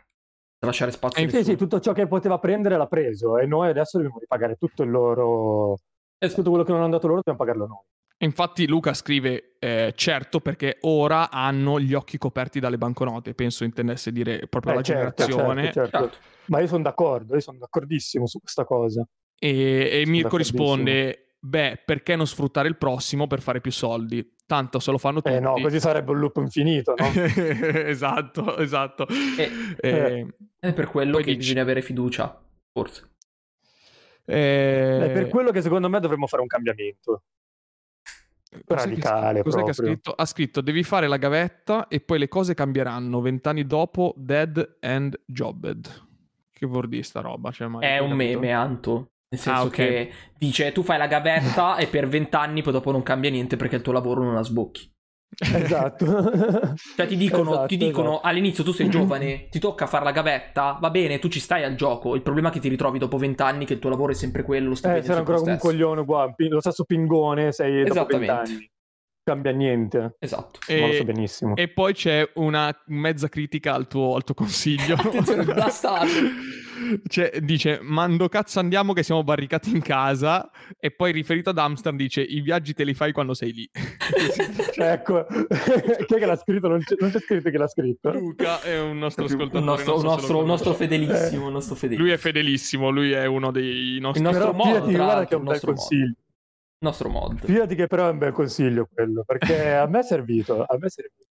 lasciare 0.66 0.92
spazio 0.92 1.24
eh, 1.24 1.30
sì, 1.30 1.44
sì, 1.44 1.56
tutto 1.56 1.80
ciò 1.80 1.94
che 1.94 2.08
poteva 2.08 2.40
prendere 2.40 2.78
l'ha 2.78 2.88
preso 2.88 3.38
e 3.38 3.46
noi 3.46 3.70
adesso 3.70 3.98
dobbiamo 3.98 4.20
ripagare 4.20 4.56
tutto 4.56 4.82
il 4.82 4.90
loro 4.90 5.78
esatto. 6.18 6.42
tutto 6.42 6.50
quello 6.50 6.66
che 6.66 6.72
non 6.72 6.82
hanno 6.82 6.92
dato 6.92 7.06
loro 7.06 7.22
dobbiamo 7.24 7.38
pagarlo 7.38 7.68
noi 7.68 7.82
Infatti 8.20 8.68
Luca 8.68 8.96
scrive 8.96 9.58
eh, 9.60 9.94
certo 9.96 10.40
perché 10.40 10.78
ora 10.82 11.30
hanno 11.30 11.80
gli 11.80 11.94
occhi 11.94 12.18
coperti 12.18 12.60
dalle 12.60 12.80
banconote, 12.80 13.36
penso 13.36 13.64
intendesse 13.64 14.12
dire 14.12 14.48
proprio 14.48 14.72
eh, 14.72 14.76
la 14.78 14.82
certo, 14.82 15.24
generazione. 15.24 15.64
Certo, 15.66 15.80
certo. 15.82 16.00
certo. 16.00 16.18
Ma 16.48 16.60
io 16.60 16.68
sono 16.68 16.84
d'accordo, 16.84 17.34
io 17.34 17.40
sono 17.40 17.58
d'accordissimo 17.58 18.26
su 18.26 18.40
questa 18.40 18.66
cosa. 18.66 19.06
E, 19.40 19.90
e 19.92 20.04
Mirko 20.08 20.38
risponde, 20.38 21.36
beh, 21.40 21.84
perché 21.86 22.16
non 22.16 22.28
sfruttare 22.28 22.68
il 22.68 22.78
prossimo 22.78 23.28
per 23.28 23.42
fare 23.42 23.62
più 23.62 23.72
soldi? 23.72 24.36
Tanto 24.46 24.80
se 24.80 24.92
lo 24.92 24.98
fanno 24.98 25.22
tutti. 25.22 25.36
Eh 25.36 25.40
no, 25.40 25.60
così 25.62 25.80
sarebbe 25.80 26.12
un 26.12 26.20
loop 26.20 26.38
infinito, 26.38 26.96
no? 26.98 27.08
esatto, 27.12 28.58
esatto. 28.58 29.06
E, 29.08 29.52
eh, 29.80 30.28
è 30.60 30.74
per 30.74 30.88
quello 30.88 31.18
che 31.18 31.26
dici... 31.26 31.38
bisogna 31.38 31.62
avere 31.62 31.82
fiducia, 31.82 32.42
forse. 32.72 33.12
Eh... 34.26 35.00
È 35.04 35.12
per 35.12 35.28
quello 35.28 35.52
che 35.52 35.62
secondo 35.62 35.90
me 35.90 36.00
dovremmo 36.00 36.28
fare 36.28 36.42
un 36.42 36.48
cambiamento. 36.48 37.24
Cos'è 38.66 38.88
radicale 38.88 39.44
che, 39.44 39.44
cos'è 39.44 39.64
che 39.64 39.70
ha 39.70 39.74
scritto? 39.74 40.12
Ha 40.12 40.26
scritto 40.26 40.62
devi 40.62 40.82
fare 40.84 41.08
la 41.08 41.18
gavetta 41.18 41.90
e 41.90 42.00
poi 42.00 42.18
le 42.18 42.30
cose 42.30 42.54
cambieranno 42.54 43.20
vent'anni 43.20 43.66
dopo 43.66 44.14
dead 44.16 44.78
and 44.80 45.20
jobbed. 45.26 46.07
Che 46.58 46.66
vuol 46.66 46.88
dire 46.88 47.04
sta 47.04 47.22
roba? 47.22 47.52
Cioè, 47.52 47.68
è 47.68 48.00
un 48.00 48.10
capito? 48.10 48.16
meme, 48.16 48.52
Anto. 48.52 49.12
Nel 49.30 49.40
senso 49.40 49.62
ah, 49.62 49.66
okay. 49.66 49.86
che 49.86 50.12
dice 50.38 50.72
tu 50.72 50.82
fai 50.82 50.98
la 50.98 51.06
gavetta 51.06 51.76
e 51.76 51.88
per 51.88 52.08
vent'anni 52.08 52.64
poi 52.64 52.72
dopo 52.72 52.92
non 52.92 53.04
cambia 53.04 53.30
niente 53.30 53.58
perché 53.58 53.76
il 53.76 53.82
tuo 53.82 53.94
lavoro 53.94 54.24
non 54.24 54.34
la 54.34 54.42
sbocchi. 54.42 54.90
Esatto. 55.54 56.06
cioè 56.96 57.06
ti 57.06 57.16
dicono, 57.16 57.52
esatto, 57.52 57.68
ti 57.68 57.78
dicono 57.78 58.14
esatto. 58.14 58.28
all'inizio 58.28 58.64
tu 58.64 58.72
sei 58.72 58.90
giovane, 58.90 59.50
ti 59.52 59.60
tocca 59.60 59.86
fare 59.86 60.04
la 60.04 60.12
gavetta, 60.12 60.80
va 60.82 60.90
bene, 60.90 61.20
tu 61.20 61.28
ci 61.28 61.40
stai 61.40 61.64
al 61.64 61.76
gioco. 61.76 62.16
Il 62.16 62.24
problema 62.24 62.50
è 62.50 62.52
che 62.52 62.60
ti 62.60 62.70
ritrovi 62.70 62.98
dopo 62.98 63.18
vent'anni 63.18 63.66
che 63.66 63.74
il 63.74 63.80
tuo 63.80 63.92
lavoro 63.92 64.14
è 64.14 64.16
sempre 64.16 64.42
quello, 64.42 64.70
lo 64.70 64.76
stipendio 64.76 65.04
eh, 65.04 65.06
sei 65.06 65.18
ancora 65.18 65.52
un 65.52 65.58
coglione 65.60 66.02
uguale, 66.02 66.34
lo 66.38 66.60
stesso 66.60 66.86
pingone 66.86 67.52
sei 67.52 67.84
dopo 67.84 68.18
vent'anni 68.18 68.68
cambia 69.28 69.52
niente. 69.52 70.16
Esatto. 70.20 70.60
E, 70.68 70.88
lo 70.88 70.94
so 70.94 71.04
benissimo. 71.04 71.56
E 71.58 71.68
poi 71.68 71.94
c'è 71.94 72.30
una 72.36 72.74
mezza 72.86 73.28
critica 73.28 73.74
al 73.74 73.88
tuo, 73.88 74.16
al 74.16 74.24
tuo 74.24 74.34
consiglio. 74.34 74.96
Blastato. 75.44 76.08
cioè, 77.10 77.42
dice, 77.42 77.80
mando 77.82 78.30
cazzo 78.30 78.60
andiamo 78.60 78.94
che 78.94 79.04
siamo 79.04 79.26
barricati 79.26 79.72
in 79.72 79.82
casa. 79.82 80.50
E 80.80 80.92
poi 80.92 81.12
riferito 81.12 81.50
ad 81.50 81.58
Amsterdam 81.58 81.98
dice, 81.98 82.22
i 82.22 82.40
viaggi 82.40 82.74
te 82.74 82.86
li 82.86 82.94
fai 82.94 83.12
quando 83.12 83.34
sei 83.34 83.52
lì. 83.52 83.70
ecco, 84.78 85.26
chi 86.06 86.14
è 86.14 86.18
che 86.18 86.26
l'ha 86.26 86.38
scritto? 86.38 86.70
Non 86.70 86.80
c'è, 86.80 86.96
non 86.98 87.12
c'è, 87.12 87.20
scritto 87.20 87.50
che 87.50 87.58
l'ha 87.58 87.68
scritto. 87.68 88.12
Luca 88.12 88.62
è 88.62 88.80
un 88.80 88.98
nostro 88.98 89.26
ascoltatore. 89.26 89.60
Un 89.60 89.66
nostro, 89.66 89.98
un 89.98 90.04
nostro, 90.04 90.40
un 90.40 90.46
nostro 90.46 90.74
fedelissimo, 90.74 91.48
un 91.48 91.52
nostro 91.52 91.76
fedelissimo. 91.76 92.08
Lui 92.08 92.16
è 92.16 92.18
fedelissimo, 92.18 92.90
lui 92.90 93.12
è 93.12 93.26
uno 93.26 93.52
dei 93.52 93.98
nostri... 94.00 94.24
Il 94.24 94.30
nostro 94.30 94.54
modo, 94.54 94.90
guarda 94.90 95.26
che 95.26 95.36
è 95.36 95.38
un 95.38 95.44
bel 95.44 95.60
consiglio. 95.60 96.06
Modo 96.06 96.26
nostro 96.80 97.10
mod. 97.10 97.44
Fidati 97.44 97.76
che 97.76 97.88
però 97.88 98.08
è 98.08 98.12
un 98.12 98.18
bel 98.18 98.32
consiglio 98.32 98.88
quello, 98.92 99.24
perché 99.26 99.74
a 99.74 99.88
me 99.88 100.00
è 100.00 100.04
servito, 100.04 100.64
a 100.64 100.78
me 100.78 100.88
è 100.88 100.90
servito. 100.90 101.26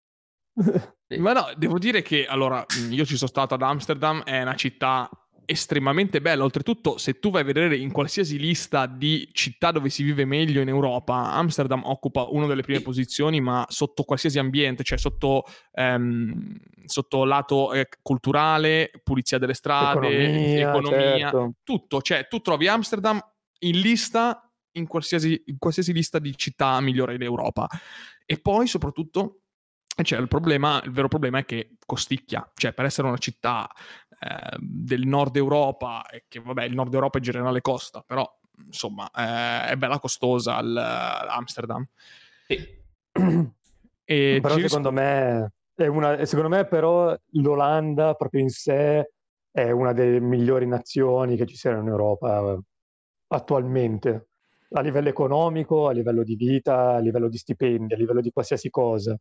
Ma 1.23 1.33
no, 1.33 1.50
devo 1.57 1.79
dire 1.79 2.03
che 2.03 2.26
allora 2.26 2.65
io 2.91 3.05
ci 3.05 3.17
sono 3.17 3.29
stato 3.29 3.55
ad 3.55 3.62
Amsterdam, 3.62 4.23
è 4.23 4.41
una 4.43 4.55
città 4.55 5.09
estremamente 5.47 6.21
bella. 6.21 6.43
Oltretutto, 6.43 6.99
se 6.99 7.19
tu 7.19 7.31
vai 7.31 7.43
a 7.43 7.45
vedere 7.45 7.76
in 7.76 7.93
qualsiasi 7.93 8.38
lista 8.38 8.87
di 8.87 9.29
città 9.33 9.71
dove 9.71 9.88
si 9.88 10.03
vive 10.03 10.25
meglio 10.25 10.61
in 10.61 10.69
Europa, 10.69 11.33
Amsterdam 11.33 11.83
occupa 11.85 12.26
una 12.29 12.47
delle 12.47 12.62
prime 12.62 12.81
posizioni, 12.81 13.41
ma 13.41 13.65
sotto 13.69 14.03
qualsiasi 14.03 14.38
ambiente, 14.38 14.83
cioè 14.83 14.99
sotto, 14.99 15.45
ehm, 15.73 16.57
sotto 16.85 17.25
lato 17.25 17.73
eh, 17.73 17.88
culturale, 18.03 18.91
pulizia 19.03 19.38
delle 19.38 19.55
strade, 19.55 20.09
economia, 20.09 20.69
economia 20.69 21.31
certo. 21.31 21.53
tutto. 21.62 22.03
Cioè, 22.03 22.26
tu 22.29 22.41
trovi 22.41 22.67
Amsterdam 22.67 23.21
in 23.61 23.81
lista 23.81 24.46
in 24.76 24.87
qualsiasi, 24.87 25.42
in 25.47 25.59
qualsiasi 25.59 25.92
lista 25.92 26.18
di 26.18 26.37
città 26.37 26.80
migliore 26.80 27.18
d'Europa. 27.18 27.68
E 28.25 28.38
poi 28.38 28.66
soprattutto 28.66 29.40
c'è 30.02 30.18
il 30.18 30.28
problema, 30.28 30.80
il 30.85 30.92
vero 30.92 31.09
problema 31.09 31.38
è 31.38 31.45
che 31.45 31.76
costicchia, 31.85 32.50
cioè 32.54 32.73
per 32.73 32.85
essere 32.85 33.09
una 33.09 33.18
città 33.18 33.68
eh, 34.18 34.56
del 34.59 35.06
nord 35.06 35.37
Europa, 35.37 36.06
e 36.09 36.25
che 36.28 36.40
vabbè 36.40 36.64
il 36.64 36.75
nord 36.75 36.92
Europa 36.92 37.18
in 37.18 37.25
generale 37.25 37.61
costa, 37.61 38.02
però 38.06 38.28
insomma 38.64 39.11
eh, 39.11 39.73
è 39.73 39.76
bella 39.76 39.99
costosa 39.99 40.61
l'Amsterdam. 40.61 41.87
Sì. 42.47 42.85
E 44.04 44.38
però 44.42 44.59
secondo 44.59 44.92
me 44.92 45.52
è 45.75 45.87
una, 45.87 46.25
secondo 46.25 46.50
me 46.54 46.66
però 46.66 47.16
l'Olanda 47.33 48.14
proprio 48.14 48.40
in 48.40 48.50
sé 48.50 49.12
è 49.50 49.71
una 49.71 49.92
delle 49.92 50.21
migliori 50.21 50.66
nazioni 50.66 51.37
che 51.37 51.47
ci 51.47 51.56
siano 51.56 51.80
in 51.80 51.88
Europa 51.88 52.59
attualmente, 53.28 54.28
a 54.71 54.81
livello 54.81 55.09
economico, 55.09 55.89
a 55.89 55.93
livello 55.93 56.23
di 56.23 56.37
vita, 56.37 56.95
a 56.95 56.99
livello 56.99 57.29
di 57.29 57.37
stipendi, 57.37 57.95
a 57.95 57.97
livello 57.97 58.21
di 58.21 58.31
qualsiasi 58.31 58.71
cosa. 58.71 59.17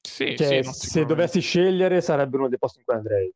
Sì, 0.00 0.36
cioè, 0.36 0.62
sì, 0.62 0.88
se 0.88 1.04
dovessi 1.04 1.40
scegliere 1.40 2.00
sarebbe 2.00 2.36
uno 2.36 2.48
dei 2.48 2.58
posti 2.58 2.78
in 2.78 2.84
cui 2.84 2.94
andrei. 2.94 3.32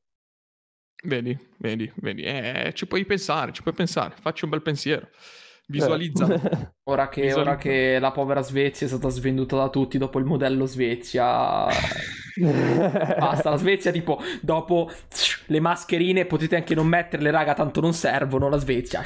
Vedi, 1.05 1.37
vedi, 1.59 1.91
vedi. 1.97 2.23
Eh, 2.23 2.71
ci 2.75 2.87
puoi 2.87 3.05
pensare, 3.05 3.53
ci 3.53 3.63
puoi 3.63 3.75
pensare. 3.75 4.15
Facci 4.21 4.45
un 4.45 4.51
bel 4.51 4.63
pensiero. 4.63 5.09
Visualizza. 5.67 6.33
Eh. 6.33 6.73
ora, 6.85 7.09
che, 7.09 7.23
Visualizza. 7.23 7.51
ora 7.51 7.57
che 7.59 7.99
la 7.99 8.13
povera 8.13 8.41
Svezia 8.43 8.87
è 8.87 8.89
stata 8.89 9.09
svenduta 9.09 9.57
da 9.57 9.69
tutti 9.69 9.99
dopo 9.99 10.19
il 10.19 10.25
modello 10.25 10.67
Svezia. 10.67 11.67
Basta, 13.19 13.51
la 13.51 13.57
Svezia 13.57 13.91
tipo 13.91 14.21
dopo 14.41 14.91
le 15.47 15.61
mascherine 15.61 16.25
potete 16.25 16.57
anche 16.57 16.75
non 16.75 16.87
metterle, 16.87 17.31
raga, 17.31 17.55
tanto 17.55 17.81
non 17.81 17.93
servono, 17.93 18.49
la 18.49 18.59
Svezia. 18.59 19.03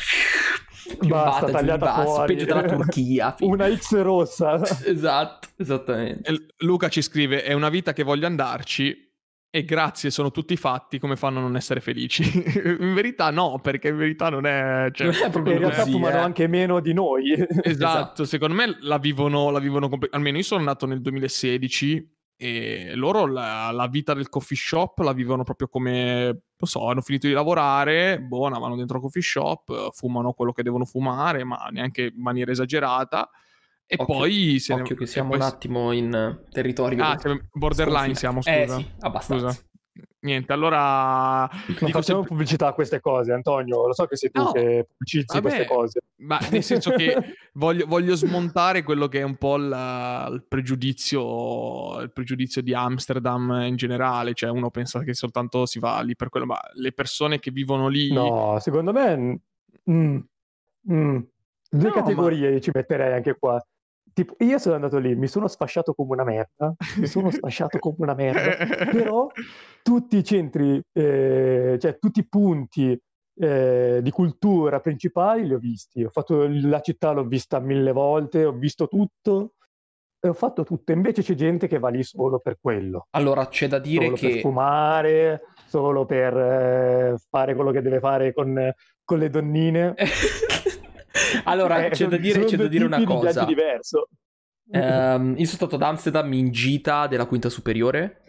Basta, 1.07 1.51
tagliata 1.51 1.85
basso, 1.87 2.15
fuori. 2.15 2.35
peggio 2.35 2.47
della 2.47 2.63
Turchia. 2.75 3.35
Una 3.41 3.75
X 3.75 4.01
rossa. 4.01 4.61
esatto, 4.85 5.49
esattamente. 5.57 6.31
E 6.31 6.47
Luca 6.59 6.89
ci 6.89 7.03
scrive, 7.03 7.43
è 7.43 7.53
una 7.53 7.69
vita 7.69 7.93
che 7.93 8.03
voglio 8.03 8.27
andarci, 8.27 9.07
e 9.57 9.65
grazie 9.65 10.11
sono 10.11 10.31
tutti 10.31 10.55
fatti 10.57 10.99
come 10.99 11.17
fanno 11.17 11.39
a 11.39 11.43
non 11.43 11.57
essere 11.57 11.81
felici 11.81 12.23
in 12.79 12.93
verità 12.93 13.31
no 13.31 13.59
perché 13.63 13.89
in 13.89 13.97
verità 13.97 14.29
non 14.29 14.45
è, 14.45 14.89
cioè, 14.93 15.07
non 15.07 15.17
è 15.17 15.31
proprio 15.31 15.55
in 15.55 15.61
realtà 15.61 15.87
fumano 15.87 16.17
eh. 16.17 16.21
anche 16.21 16.47
meno 16.47 16.81
di 16.81 16.93
noi 16.93 17.33
esatto, 17.33 17.69
esatto, 17.69 18.25
secondo 18.25 18.55
me 18.55 18.77
la 18.81 18.99
vivono, 18.99 19.51
la 19.51 19.59
vivono 19.59 19.89
comp- 19.89 20.09
almeno 20.11 20.37
io 20.37 20.43
sono 20.43 20.63
nato 20.63 20.85
nel 20.85 21.01
2016 21.01 22.16
e 22.37 22.93
loro 22.95 23.27
la, 23.27 23.71
la, 23.71 23.87
vita 23.87 24.13
del 24.13 24.29
coffee 24.29 24.57
shop 24.57 24.99
la 24.99 25.13
vivono 25.13 25.43
proprio 25.43 25.69
come, 25.69 26.25
non 26.25 26.69
so, 26.69 26.87
hanno 26.89 27.01
finito 27.01 27.27
di 27.27 27.33
lavorare, 27.33 28.21
buona, 28.21 28.59
vanno 28.59 28.77
dentro 28.77 28.97
al 28.97 29.03
coffee 29.03 29.23
shop, 29.23 29.93
fumano 29.93 30.33
quello 30.33 30.53
che 30.53 30.63
devono 30.63 30.85
fumare, 30.85 31.45
ma 31.45 31.69
neanche 31.71 32.13
in 32.15 32.23
maniera 32.23 32.51
esagerata. 32.51 33.31
E 33.87 33.97
occhio, 33.99 34.15
poi 34.15 34.59
se 34.59 34.73
occhio 34.75 34.95
ne... 34.95 35.01
che 35.01 35.07
siamo 35.07 35.31
poi... 35.31 35.39
un 35.39 35.45
attimo 35.45 35.93
in 35.93 36.41
territorio 36.51 37.05
ah, 37.05 37.19
borderline 37.53 38.15
siamo, 38.15 38.43
scusa. 38.43 38.63
Eh 38.63 38.69
sì, 38.69 38.91
abbastanza. 39.01 39.51
Scusa. 39.53 39.65
Niente, 40.27 40.53
allora... 40.53 41.49
Non 41.79 41.91
facciamo 41.91 42.23
se... 42.23 42.29
pubblicità 42.29 42.67
a 42.67 42.73
queste 42.73 42.99
cose, 42.99 43.33
Antonio. 43.33 43.87
Lo 43.87 43.95
so 43.95 44.07
che 44.07 44.17
sei 44.17 44.33
tu 44.33 44.43
no, 44.43 44.51
che 44.51 44.87
pubblicizzi 44.89 45.41
queste 45.41 45.67
cose. 45.67 46.01
Ma 46.17 46.41
nel 46.51 46.65
senso 46.65 46.91
che 46.91 47.15
voglio, 47.55 47.87
voglio, 47.87 48.17
smontare 48.17 48.83
quello 48.83 49.07
che 49.07 49.21
è 49.21 49.23
un 49.23 49.37
po' 49.37 49.57
la, 49.57 50.29
il, 50.33 50.43
pregiudizio, 50.43 52.01
il 52.01 52.11
pregiudizio 52.13 52.61
di 52.61 52.75
Amsterdam 52.75 53.67
in 53.69 53.77
generale. 53.77 54.35
Cioè 54.35 54.51
uno 54.51 54.71
pensa 54.71 55.01
che 55.05 55.15
soltanto 55.15 55.65
si 55.65 55.79
va 55.79 56.01
lì 56.01 56.17
per 56.17 56.29
quello, 56.29 56.47
ma 56.47 56.61
le 56.75 56.91
persone 56.91 57.39
che 57.39 57.53
vivono 57.53 57.87
lì... 57.87 58.13
No, 58.13 58.59
secondo 58.59 58.93
me... 58.93 59.41
Mm, 59.89 60.19
mm, 60.91 61.19
due 61.71 61.89
no, 61.89 61.95
categorie 61.95 62.55
ma... 62.55 62.59
ci 62.59 62.71
metterei 62.75 63.13
anche 63.13 63.37
qua. 63.39 63.65
Tipo, 64.17 64.35
io 64.39 64.57
sono 64.57 64.77
andato 64.77 64.97
lì, 64.97 65.15
mi 65.15 65.27
sono 65.27 65.47
sfasciato 65.47 65.93
come 65.93 66.15
una 66.15 66.25
merda, 66.25 66.75
mi 66.97 67.07
sono 67.07 67.31
sfasciato 67.31 67.79
come 67.79 67.97
una 67.99 68.15
merda, 68.15 68.65
però 68.91 69.27
tutti 69.83 70.17
i 70.17 70.25
centri, 70.25 70.81
eh, 70.91 71.77
cioè 71.79 71.99
tutti 71.99 72.21
i 72.21 72.27
punti 72.27 72.99
eh, 73.39 74.01
di 74.01 74.11
cultura 74.11 74.81
principali 74.81 75.47
li 75.47 75.53
ho 75.53 75.59
visti. 75.59 76.03
Ho 76.03 76.09
fatto 76.09 76.49
la 76.49 76.81
città, 76.81 77.11
l'ho 77.11 77.27
vista 77.27 77.61
mille 77.61 77.93
volte, 77.93 78.47
ho 78.47 78.53
visto 78.53 78.89
tutto 78.89 79.53
e 80.19 80.29
ho 80.29 80.33
fatto 80.33 80.65
tutto. 80.65 80.93
Invece 80.93 81.21
c'è 81.21 81.35
gente 81.35 81.67
che 81.67 81.79
va 81.79 81.91
lì 81.91 82.03
solo 82.03 82.39
per 82.39 82.57
quello. 82.59 83.09
Allora 83.11 83.47
c'è 83.49 83.69
da 83.69 83.79
dire 83.79 84.07
solo 84.07 84.17
che... 84.17 84.31
Per 84.31 84.41
fumare, 84.41 85.43
solo 85.67 86.07
per 86.07 86.35
eh, 86.35 87.17
fare 87.29 87.55
quello 87.55 87.71
che 87.71 87.83
deve 87.83 88.01
fare 88.01 88.33
con, 88.33 88.73
con 89.05 89.19
le 89.19 89.29
donnine. 89.29 89.95
allora, 91.45 91.87
eh, 91.87 91.91
c'è 91.91 92.07
da 92.07 92.17
dire, 92.17 92.45
c'è 92.45 92.57
da 92.57 92.69
dire 92.69 92.85
una 92.85 93.03
cosa. 93.05 93.45
diverso. 93.45 94.09
Um, 94.69 95.31
io 95.31 95.45
sono 95.45 95.57
stato 95.57 95.77
ad 95.77 95.83
Amsterdam 95.83 96.33
in 96.33 96.51
gita 96.51 97.07
della 97.07 97.27
quinta 97.27 97.49
superiore. 97.49 98.23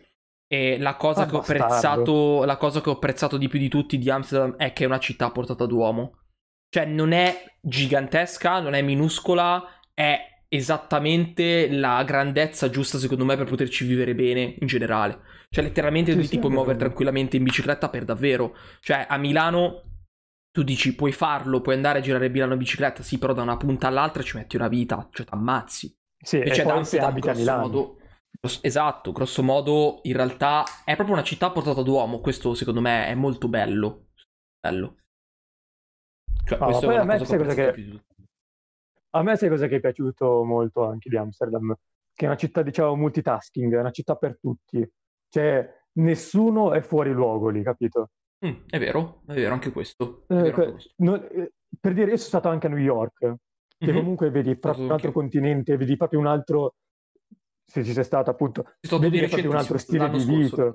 E 0.49 0.77
la 0.79 0.95
cosa, 0.95 1.25
che 1.25 1.35
ho 1.35 1.39
apprezzato, 1.39 2.45
la 2.45 2.55
cosa 2.55 2.79
che 2.79 2.89
ho 2.89 2.93
apprezzato 2.93 3.37
di 3.37 3.49
più 3.49 3.59
di 3.59 3.67
tutti 3.67 3.97
di 3.97 4.09
Amsterdam 4.09 4.55
è 4.55 4.71
che 4.71 4.83
è 4.83 4.87
una 4.87 4.99
città 4.99 5.25
a 5.25 5.31
portata 5.31 5.65
d'uomo. 5.65 6.19
Cioè, 6.69 6.85
non 6.85 7.11
è 7.11 7.43
gigantesca, 7.61 8.61
non 8.61 8.73
è 8.73 8.81
minuscola, 8.81 9.63
è 9.93 10.17
esattamente 10.47 11.69
la 11.69 12.01
grandezza 12.03 12.69
giusta, 12.69 12.97
secondo 12.97 13.25
me, 13.25 13.35
per 13.35 13.45
poterci 13.45 13.85
vivere 13.85 14.15
bene 14.15 14.55
in 14.59 14.67
generale. 14.67 15.19
Cioè, 15.49 15.65
letteralmente 15.65 16.11
sì, 16.11 16.17
tu 16.17 16.23
sì, 16.23 16.29
ti 16.29 16.39
puoi 16.39 16.51
muovere 16.51 16.77
tranquillamente 16.77 17.35
in 17.35 17.43
bicicletta 17.43 17.89
per 17.89 18.05
davvero. 18.05 18.55
Cioè, 18.79 19.05
a 19.09 19.17
Milano 19.17 19.86
tu 20.57 20.63
dici 20.63 20.95
puoi 20.95 21.11
farlo, 21.11 21.61
puoi 21.61 21.75
andare 21.75 21.99
a 21.99 22.01
girare 22.01 22.29
Milano 22.29 22.53
in 22.53 22.57
bicicletta, 22.57 23.03
sì, 23.03 23.19
però 23.19 23.31
da 23.33 23.43
una 23.43 23.57
punta 23.57 23.85
all'altra 23.85 24.23
ci 24.23 24.37
metti 24.37 24.55
una 24.55 24.67
vita, 24.67 25.07
cioè 25.11 25.23
ti 25.23 25.33
ammazzi. 25.35 25.95
Sì, 26.17 26.39
e, 26.39 26.49
c'è 26.49 26.63
poi 26.63 26.83
se 26.83 26.97
abita 26.97 27.29
a 27.29 27.35
Milano. 27.35 27.61
Modo, 27.61 27.97
esatto, 28.61 29.11
grosso 29.11 29.43
modo 29.43 29.99
in 30.01 30.13
realtà 30.13 30.63
è 30.83 30.95
proprio 30.95 31.15
una 31.15 31.23
città 31.23 31.51
portata 31.51 31.83
d'uomo, 31.83 32.21
questo 32.21 32.55
secondo 32.55 32.81
me 32.81 33.05
è 33.05 33.13
molto 33.13 33.47
bello. 33.49 34.07
Bello. 34.59 34.95
Cioè, 36.43 36.57
no, 36.57 36.79
poi 36.79 36.95
a 36.95 37.03
me 37.03 37.23
sai 37.23 37.37
cosa 37.37 37.53
che... 37.53 38.01
A 39.11 39.21
me 39.21 39.35
sai 39.35 39.49
cosa 39.49 39.67
che 39.67 39.75
è 39.75 39.79
piaciuto 39.79 40.43
molto 40.43 40.85
anche 40.85 41.07
di 41.07 41.17
Amsterdam? 41.17 41.75
Che 42.15 42.25
è 42.25 42.27
una 42.27 42.35
città, 42.35 42.63
diciamo, 42.63 42.95
multitasking, 42.95 43.75
è 43.75 43.79
una 43.79 43.91
città 43.91 44.15
per 44.15 44.39
tutti. 44.39 44.83
Cioè, 45.29 45.69
nessuno 45.99 46.73
è 46.73 46.81
fuori 46.81 47.11
luogo 47.11 47.49
lì, 47.49 47.61
capito? 47.61 48.09
Mm, 48.45 48.65
è 48.67 48.77
vero, 48.77 49.23
è 49.25 49.33
vero 49.33 49.53
anche 49.53 49.71
questo. 49.71 50.25
Eh, 50.27 50.35
vero 50.35 50.45
anche 50.45 50.71
questo. 50.71 50.93
Non, 50.97 51.27
eh, 51.31 51.53
per 51.79 51.93
dire, 51.93 52.11
io 52.11 52.17
sono 52.17 52.29
stato 52.29 52.49
anche 52.49 52.67
a 52.67 52.69
New 52.69 52.79
York, 52.79 53.17
che 53.17 53.85
mm-hmm. 53.85 53.95
comunque 53.95 54.29
vedi 54.29 54.57
proprio 54.57 54.85
un 54.85 54.91
altro 54.91 55.11
continente, 55.11 55.77
vedi 55.77 55.97
proprio 55.97 56.19
un 56.19 56.27
altro... 56.27 56.75
Se 57.65 57.83
ci 57.83 57.91
sei 57.91 58.03
stato 58.03 58.29
appunto, 58.29 58.75
vedi 58.99 59.19
proprio 59.27 59.49
un 59.49 59.57
altro 59.57 59.77
stile 59.77 60.09
di 60.09 60.23
vita. 60.23 60.73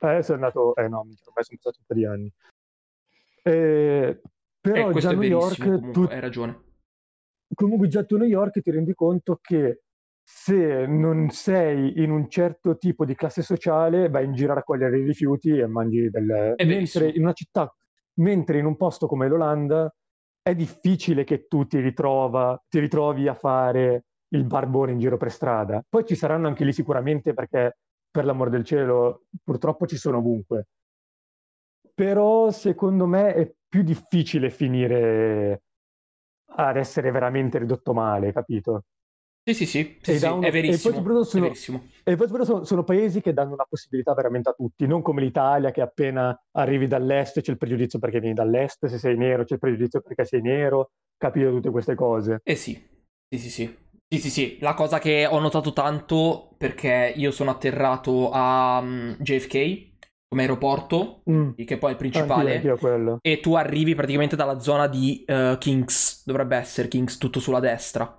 Eh, 0.00 0.22
sono 0.22 0.34
andato... 0.34 0.74
Eh 0.76 0.88
no, 0.88 1.00
ormai 1.00 1.44
sono 1.44 1.58
stato 1.58 1.78
un 1.78 1.84
po' 1.86 1.94
di 1.94 2.04
anni. 2.06 2.32
Eh, 3.42 4.20
però 4.60 4.90
eh, 4.90 5.00
già 5.00 5.12
New 5.12 5.22
York... 5.22 5.90
Tu... 5.90 6.02
Hai 6.04 6.20
ragione. 6.20 6.64
Comunque 7.54 7.88
già 7.88 8.04
tu 8.04 8.14
a 8.14 8.18
New 8.18 8.28
York 8.28 8.60
ti 8.60 8.70
rendi 8.70 8.94
conto 8.94 9.38
che 9.42 9.82
se 10.30 10.84
non 10.86 11.30
sei 11.30 12.02
in 12.02 12.10
un 12.10 12.28
certo 12.28 12.76
tipo 12.76 13.06
di 13.06 13.14
classe 13.14 13.40
sociale, 13.40 14.10
vai 14.10 14.26
in 14.26 14.34
giro 14.34 14.52
a 14.52 14.56
raccogliere 14.56 14.98
i 14.98 15.02
rifiuti 15.02 15.56
e 15.56 15.66
mangi 15.66 16.10
del... 16.10 16.54
mentre 16.66 17.08
in 17.08 17.22
una 17.22 17.32
città, 17.32 17.74
mentre 18.16 18.58
in 18.58 18.66
un 18.66 18.76
posto 18.76 19.06
come 19.06 19.26
l'Olanda 19.26 19.90
è 20.42 20.54
difficile 20.54 21.24
che 21.24 21.46
tu 21.46 21.66
ti, 21.66 21.80
ritrova, 21.80 22.62
ti 22.68 22.78
ritrovi 22.78 23.26
a 23.26 23.32
fare 23.32 24.04
il 24.28 24.44
barbone 24.44 24.92
in 24.92 24.98
giro 24.98 25.16
per 25.16 25.30
strada. 25.30 25.82
Poi 25.88 26.04
ci 26.04 26.14
saranno 26.14 26.46
anche 26.46 26.66
lì 26.66 26.74
sicuramente 26.74 27.32
perché, 27.32 27.78
per 28.10 28.26
l'amor 28.26 28.50
del 28.50 28.64
cielo, 28.64 29.22
purtroppo 29.42 29.86
ci 29.86 29.96
sono 29.96 30.18
ovunque. 30.18 30.66
Però 31.94 32.50
secondo 32.50 33.06
me 33.06 33.32
è 33.32 33.50
più 33.66 33.82
difficile 33.82 34.50
finire 34.50 35.62
ad 36.54 36.76
essere 36.76 37.10
veramente 37.12 37.56
ridotto 37.56 37.94
male, 37.94 38.30
capito? 38.30 38.84
Sì, 39.48 39.54
sì, 39.54 39.66
sì, 39.66 39.98
sì, 40.02 40.18
sì 40.18 40.26
uno... 40.26 40.42
è 40.42 40.50
verissimo. 40.50 40.98
E 40.98 41.00
poi 41.00 41.24
sono, 41.24 41.52
e 42.04 42.16
poi 42.16 42.44
sono, 42.44 42.64
sono, 42.64 42.84
paesi 42.84 43.22
che 43.22 43.32
danno 43.32 43.54
una 43.54 43.64
possibilità 43.66 44.12
veramente 44.12 44.50
a 44.50 44.52
tutti, 44.52 44.86
non 44.86 45.00
come 45.00 45.22
l'Italia 45.22 45.70
che 45.70 45.80
appena 45.80 46.38
arrivi 46.52 46.86
dall'est 46.86 47.40
c'è 47.40 47.52
il 47.52 47.56
pregiudizio 47.56 47.98
perché 47.98 48.20
vieni 48.20 48.34
dall'est, 48.34 48.84
se 48.86 48.98
sei 48.98 49.16
nero 49.16 49.44
c'è 49.44 49.54
il 49.54 49.60
pregiudizio 49.60 50.02
perché 50.02 50.26
sei 50.26 50.42
nero, 50.42 50.90
capire 51.16 51.48
tutte 51.48 51.70
queste 51.70 51.94
cose. 51.94 52.40
Eh 52.42 52.56
sì, 52.56 52.72
sì, 53.26 53.38
sì, 53.38 53.50
sì. 53.50 53.76
Sì, 54.10 54.18
sì, 54.20 54.30
sì, 54.30 54.58
la 54.60 54.74
cosa 54.74 54.98
che 54.98 55.26
ho 55.26 55.38
notato 55.38 55.72
tanto 55.72 56.54
perché 56.58 57.14
io 57.16 57.30
sono 57.30 57.50
atterrato 57.50 58.30
a 58.30 58.82
mm, 58.82 59.12
JFK 59.18 59.86
come 60.28 60.42
aeroporto, 60.42 61.22
mm. 61.30 61.52
che 61.64 61.78
poi 61.78 61.88
è 61.88 61.92
il 61.92 61.98
principale, 61.98 62.56
anch'io, 62.56 62.78
anch'io 62.82 63.18
e 63.22 63.40
tu 63.40 63.54
arrivi 63.54 63.94
praticamente 63.94 64.36
dalla 64.36 64.58
zona 64.60 64.86
di 64.88 65.24
uh, 65.26 65.56
Kings, 65.56 66.24
dovrebbe 66.26 66.56
essere 66.56 66.88
Kings 66.88 67.16
tutto 67.16 67.40
sulla 67.40 67.60
destra 67.60 68.18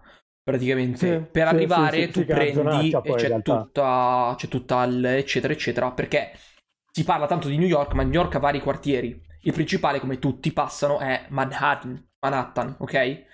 praticamente 0.50 0.98
sì, 0.98 1.26
per 1.32 1.48
sì, 1.48 1.54
arrivare 1.54 2.02
sì, 2.04 2.12
tu 2.12 2.26
prendi 2.26 2.92
e 2.92 3.16
c'è 3.16 3.42
tutta, 3.42 4.34
c'è 4.36 4.48
tutta 4.48 4.84
il 4.84 5.06
eccetera 5.06 5.54
eccetera 5.54 5.92
perché 5.92 6.32
si 6.92 7.04
parla 7.04 7.28
tanto 7.28 7.48
di 7.48 7.58
New 7.58 7.68
York 7.68 7.94
ma 7.94 8.02
New 8.02 8.14
York 8.14 8.36
ha 8.36 8.40
vari 8.40 8.60
quartieri 8.60 9.22
il 9.42 9.54
principale 9.54 10.00
come 10.00 10.18
tutti 10.18 10.52
passano 10.52 10.98
è 10.98 11.26
Manhattan 11.30 12.10
Manhattan 12.20 12.76
ok? 12.80 13.26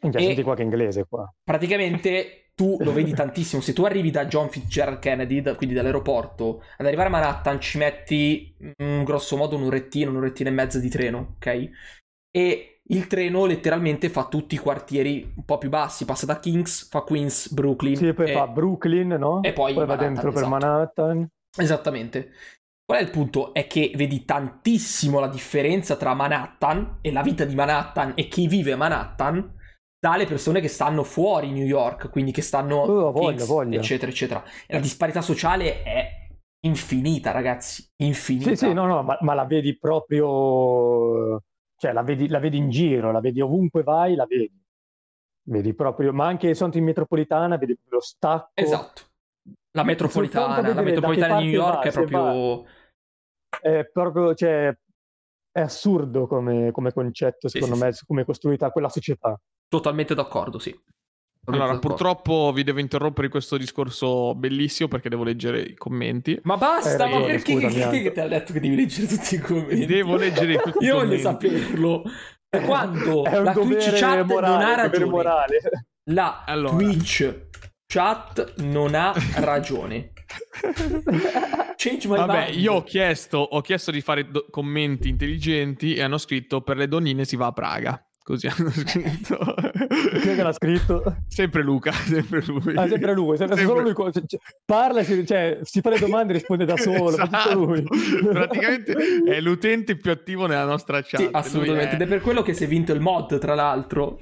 Già 0.00 0.18
senti 0.20 0.42
qualche 0.42 0.62
inglese 0.62 1.06
qua 1.08 1.32
praticamente 1.42 2.50
tu 2.54 2.76
lo 2.80 2.92
vedi 2.92 3.12
tantissimo 3.14 3.62
se 3.62 3.72
tu 3.72 3.84
arrivi 3.84 4.10
da 4.10 4.26
John 4.26 4.50
Fitzgerald 4.50 4.98
Kennedy 4.98 5.40
da, 5.40 5.54
quindi 5.54 5.74
dall'aeroporto 5.74 6.62
ad 6.76 6.86
arrivare 6.86 7.08
a 7.08 7.12
Manhattan 7.12 7.60
ci 7.60 7.78
metti 7.78 8.54
mm, 8.82 9.02
grosso 9.02 9.36
modo 9.36 9.56
un'orettina 9.56 10.10
un'orettina 10.10 10.50
e 10.50 10.52
mezza 10.52 10.78
di 10.78 10.90
treno 10.90 11.36
ok? 11.36 11.70
e 12.30 12.77
il 12.88 13.06
treno 13.06 13.44
letteralmente 13.44 14.08
fa 14.08 14.26
tutti 14.26 14.54
i 14.54 14.58
quartieri 14.58 15.32
un 15.36 15.44
po' 15.44 15.58
più 15.58 15.68
bassi, 15.68 16.04
passa 16.04 16.26
da 16.26 16.38
Kings, 16.38 16.88
fa 16.88 17.02
Queens, 17.02 17.52
Brooklyn. 17.52 17.96
Sì, 17.96 18.12
poi 18.12 18.30
e... 18.30 18.32
fa 18.32 18.46
Brooklyn, 18.46 19.08
no? 19.08 19.42
E 19.42 19.52
poi, 19.52 19.74
poi 19.74 19.86
va 19.86 19.96
dentro 19.96 20.30
per 20.30 20.42
esatto. 20.42 20.48
Manhattan. 20.48 21.28
Esattamente. 21.56 22.30
Qual 22.84 23.00
è 23.00 23.02
il 23.02 23.10
punto? 23.10 23.52
È 23.52 23.66
che 23.66 23.92
vedi 23.94 24.24
tantissimo 24.24 25.20
la 25.20 25.28
differenza 25.28 25.96
tra 25.96 26.14
Manhattan 26.14 26.98
e 27.02 27.12
la 27.12 27.20
vita 27.22 27.44
di 27.44 27.54
Manhattan 27.54 28.12
e 28.14 28.28
chi 28.28 28.46
vive 28.46 28.72
a 28.72 28.76
Manhattan 28.76 29.56
dalle 30.00 30.24
persone 30.26 30.60
che 30.60 30.68
stanno 30.68 31.02
fuori 31.02 31.50
New 31.50 31.66
York, 31.66 32.10
quindi 32.10 32.32
che 32.32 32.40
stanno 32.40 32.76
oh, 32.76 33.10
voglio, 33.10 33.28
Kings, 33.28 33.46
voglio. 33.46 33.78
eccetera, 33.78 34.10
eccetera. 34.10 34.42
E 34.66 34.74
la 34.74 34.80
disparità 34.80 35.20
sociale 35.20 35.82
è 35.82 36.28
infinita, 36.64 37.30
ragazzi, 37.30 37.86
infinita. 38.02 38.50
Sì, 38.50 38.56
sì, 38.56 38.72
no, 38.72 38.86
no, 38.86 39.02
ma, 39.02 39.18
ma 39.20 39.34
la 39.34 39.44
vedi 39.44 39.76
proprio, 39.76 41.42
cioè 41.78 41.92
la 41.92 42.02
vedi, 42.02 42.28
la 42.28 42.38
vedi, 42.38 42.58
in 42.58 42.68
giro, 42.68 43.10
la 43.10 43.20
vedi 43.20 43.40
ovunque 43.40 43.82
vai, 43.82 44.14
la 44.14 44.26
vedi. 44.26 44.60
Vedi 45.48 45.72
proprio, 45.74 46.12
ma 46.12 46.26
anche 46.26 46.54
sono 46.54 46.72
in 46.74 46.84
metropolitana, 46.84 47.56
vedi 47.56 47.78
lo 47.88 48.00
stacco. 48.00 48.50
Esatto. 48.52 49.02
La 49.70 49.84
metropolitana, 49.84 50.74
la 50.74 50.82
metropolitana 50.82 51.38
di 51.38 51.44
New 51.44 51.54
York 51.54 51.82
va, 51.82 51.88
è 51.88 51.92
proprio... 51.92 52.64
È 53.60 53.88
proprio, 53.90 54.34
cioè, 54.34 54.76
è 55.50 55.60
assurdo 55.60 56.26
come, 56.26 56.70
come 56.70 56.92
concetto, 56.92 57.48
secondo 57.48 57.76
sì, 57.76 57.82
me, 57.82 57.92
sì. 57.92 58.04
come 58.04 58.20
è 58.20 58.24
costruita 58.26 58.70
quella 58.70 58.90
società. 58.90 59.40
Totalmente 59.66 60.14
d'accordo, 60.14 60.58
sì. 60.58 60.78
Allora, 61.52 61.78
purtroppo 61.78 62.52
vi 62.54 62.62
devo 62.62 62.80
interrompere 62.80 63.28
questo 63.28 63.56
discorso 63.56 64.34
bellissimo 64.34 64.88
perché 64.88 65.08
devo 65.08 65.24
leggere 65.24 65.60
i 65.60 65.74
commenti. 65.74 66.38
Ma 66.42 66.56
basta, 66.56 67.06
eh, 67.06 67.10
ma 67.10 67.20
perché 67.24 67.56
che, 67.56 67.66
che, 67.68 68.02
che 68.02 68.12
ti 68.12 68.20
ha 68.20 68.28
detto 68.28 68.52
che 68.52 68.60
devi 68.60 68.76
leggere 68.76 69.06
tutti 69.06 69.34
i 69.34 69.38
commenti? 69.38 69.86
Devo 69.86 70.16
leggere 70.16 70.56
tutti 70.62 70.68
i 70.68 70.72
commenti. 70.72 70.84
Io 70.84 70.94
voglio 70.96 71.18
saperlo. 71.18 72.02
Quando 72.48 73.22
la 73.24 73.52
Twitch 73.52 73.98
chat 73.98 74.24
morale, 74.24 74.52
non 74.52 74.62
ha 74.62 74.74
ragione. 74.74 75.46
La 76.10 76.44
allora. 76.46 76.76
Twitch 76.76 77.46
chat 77.86 78.54
non 78.58 78.94
ha 78.94 79.12
ragione. 79.36 80.12
Change 81.76 82.08
my 82.08 82.16
Vabbè, 82.16 82.46
mind. 82.50 82.60
io 82.60 82.74
ho 82.74 82.82
chiesto, 82.82 83.38
ho 83.38 83.60
chiesto 83.60 83.90
di 83.90 84.00
fare 84.00 84.30
do- 84.30 84.46
commenti 84.50 85.08
intelligenti 85.08 85.94
e 85.94 86.02
hanno 86.02 86.18
scritto 86.18 86.60
per 86.60 86.76
le 86.76 86.88
donnine 86.88 87.24
si 87.24 87.36
va 87.36 87.46
a 87.46 87.52
Praga. 87.52 88.07
Così 88.28 88.46
hanno 88.46 88.70
scritto. 88.70 89.38
Chi 90.20 90.28
è 90.28 90.34
che 90.34 90.42
l'ha 90.42 90.52
scritto? 90.52 91.16
Sempre 91.28 91.62
Luca, 91.62 91.92
sempre 92.04 92.42
lui. 92.44 92.76
Ah, 92.76 92.86
sempre 92.86 93.14
lui, 93.14 93.38
sempre, 93.38 93.56
sempre. 93.56 93.74
Solo 93.74 93.80
lui 93.80 94.12
cioè, 94.12 94.38
parla, 94.66 95.02
cioè, 95.02 95.60
si 95.62 95.80
fa 95.80 95.88
le 95.88 95.98
domande 95.98 96.34
e 96.34 96.36
risponde 96.36 96.66
da 96.66 96.76
solo. 96.76 97.08
Esatto. 97.08 97.66
Praticamente 98.30 98.92
è 99.24 99.40
l'utente 99.40 99.96
più 99.96 100.10
attivo 100.10 100.44
nella 100.44 100.66
nostra 100.66 101.00
chat. 101.00 101.22
Sì, 101.22 101.28
assolutamente. 101.32 101.92
È... 101.92 101.94
Ed 101.94 102.02
è 102.02 102.06
per 102.06 102.20
quello 102.20 102.42
che 102.42 102.52
si 102.52 102.64
è 102.64 102.66
vinto 102.66 102.92
il 102.92 103.00
mod, 103.00 103.38
tra 103.38 103.54
l'altro. 103.54 104.18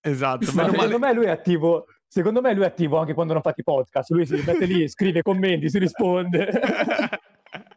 Esatto. 0.00 0.50
Ma 0.54 0.70
secondo 0.70 0.98
me 0.98 1.12
lui 1.12 1.26
è 1.26 1.30
attivo. 1.30 1.84
Secondo 2.08 2.40
me 2.40 2.54
lui 2.54 2.64
è 2.64 2.68
attivo 2.68 2.96
anche 2.96 3.12
quando 3.12 3.34
non 3.34 3.42
fate 3.42 3.60
i 3.60 3.64
podcast. 3.64 4.08
Lui 4.12 4.24
si 4.24 4.42
mette 4.42 4.64
lì, 4.64 4.88
scrive 4.88 5.20
commenti, 5.20 5.68
si 5.68 5.78
risponde. 5.78 6.48